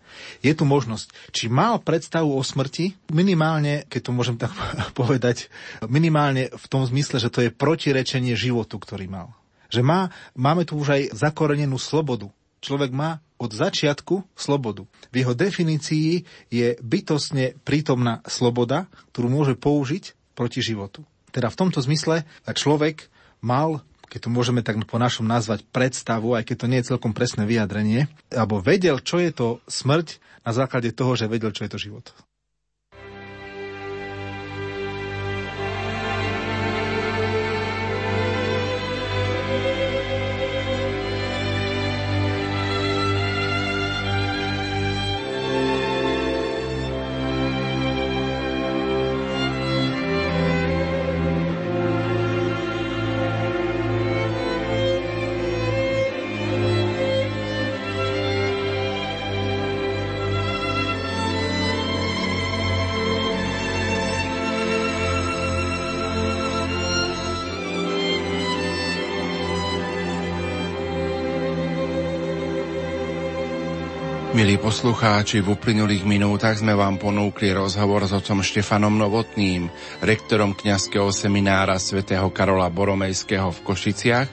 Je 0.47 0.55
tu 0.55 0.63
možnosť, 0.63 1.11
či 1.35 1.51
mal 1.51 1.83
predstavu 1.83 2.39
o 2.39 2.43
smrti, 2.43 2.95
minimálne, 3.11 3.83
keď 3.91 4.01
to 4.01 4.11
môžem 4.15 4.39
tak 4.39 4.55
povedať, 4.99 5.51
minimálne 5.91 6.55
v 6.55 6.67
tom 6.71 6.87
zmysle, 6.87 7.19
že 7.19 7.35
to 7.35 7.43
je 7.43 7.51
protirečenie 7.51 8.39
životu, 8.39 8.79
ktorý 8.79 9.11
mal. 9.11 9.35
Že 9.75 9.83
má, 9.83 10.01
máme 10.39 10.63
tu 10.63 10.79
už 10.79 10.95
aj 10.95 11.03
zakorenenú 11.19 11.83
slobodu. 11.83 12.31
Človek 12.63 12.95
má 12.95 13.19
od 13.45 13.53
začiatku 13.53 14.25
slobodu. 14.35 14.89
V 15.13 15.15
jeho 15.21 15.37
definícii 15.37 16.25
je 16.49 16.69
bytostne 16.81 17.55
prítomná 17.63 18.25
sloboda, 18.25 18.89
ktorú 19.13 19.29
môže 19.29 19.55
použiť 19.55 20.17
proti 20.33 20.65
životu. 20.65 21.05
Teda 21.31 21.53
v 21.53 21.59
tomto 21.61 21.85
zmysle 21.85 22.25
človek 22.49 23.13
mal 23.45 23.85
keď 24.05 24.31
to 24.31 24.31
môžeme 24.31 24.63
tak 24.63 24.79
po 24.87 24.95
našom 24.95 25.27
nazvať 25.27 25.67
predstavu, 25.75 26.39
aj 26.39 26.47
keď 26.47 26.57
to 26.63 26.71
nie 26.71 26.79
je 26.79 26.89
celkom 26.95 27.11
presné 27.11 27.51
vyjadrenie, 27.51 28.07
alebo 28.31 28.63
vedel, 28.63 29.03
čo 29.03 29.19
je 29.19 29.35
to 29.35 29.59
smrť 29.67 30.23
na 30.47 30.55
základe 30.55 30.95
toho, 30.95 31.19
že 31.19 31.27
vedel, 31.27 31.51
čo 31.51 31.67
je 31.67 31.73
to 31.75 31.83
život. 31.83 32.15
Poslucháči, 74.65 75.45
v 75.45 75.61
uplynulých 75.61 76.09
minútach 76.09 76.57
sme 76.57 76.73
vám 76.73 76.97
ponúkli 76.97 77.53
rozhovor 77.53 78.09
s 78.09 78.17
otcom 78.17 78.41
Štefanom 78.41 78.97
Novotným, 78.97 79.69
rektorom 80.01 80.57
kňazského 80.57 81.13
seminára 81.13 81.77
svätého 81.77 82.33
Karola 82.33 82.73
Boromejského 82.73 83.53
v 83.53 83.61
Košiciach, 83.61 84.29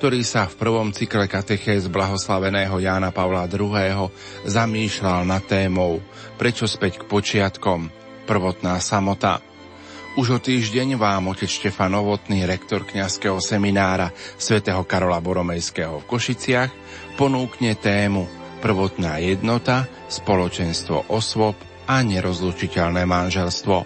ktorý 0.00 0.24
sa 0.24 0.48
v 0.48 0.56
prvom 0.56 0.88
cykle 0.88 1.28
katechéz 1.28 1.92
blahoslaveného 1.92 2.80
Jána 2.80 3.12
Pavla 3.12 3.44
II. 3.44 4.08
zamýšľal 4.48 5.28
nad 5.28 5.44
témou 5.44 6.00
Prečo 6.40 6.64
späť 6.64 7.04
k 7.04 7.08
počiatkom? 7.08 7.92
Prvotná 8.24 8.80
samota. 8.80 9.44
Už 10.16 10.32
o 10.32 10.38
týždeň 10.40 10.96
vám 10.96 11.28
otec 11.28 11.52
Štefan 11.52 11.92
Novotný, 11.92 12.48
rektor 12.48 12.88
kňazského 12.88 13.36
seminára 13.36 14.16
svätého 14.40 14.80
Karola 14.88 15.20
Boromejského 15.20 16.00
v 16.00 16.08
Košiciach, 16.08 16.72
ponúkne 17.20 17.76
tému 17.76 18.43
prvotná 18.64 19.20
jednota, 19.20 19.84
spoločenstvo 20.08 21.12
osôb 21.12 21.52
a 21.84 22.00
nerozlučiteľné 22.00 23.04
manželstvo. 23.04 23.84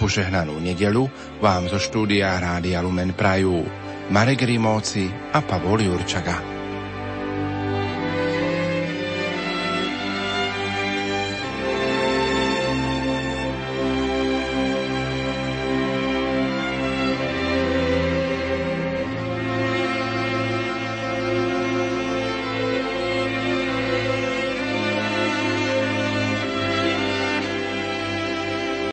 Požehnanú 0.00 0.56
nedelu 0.56 1.04
vám 1.44 1.68
zo 1.68 1.76
štúdia 1.76 2.32
Rádia 2.40 2.80
Lumen 2.80 3.12
Prajú 3.12 3.60
Marek 4.08 4.48
Rimóci 4.48 5.12
a 5.36 5.44
Pavol 5.44 5.84
Jurčaga. 5.84 6.55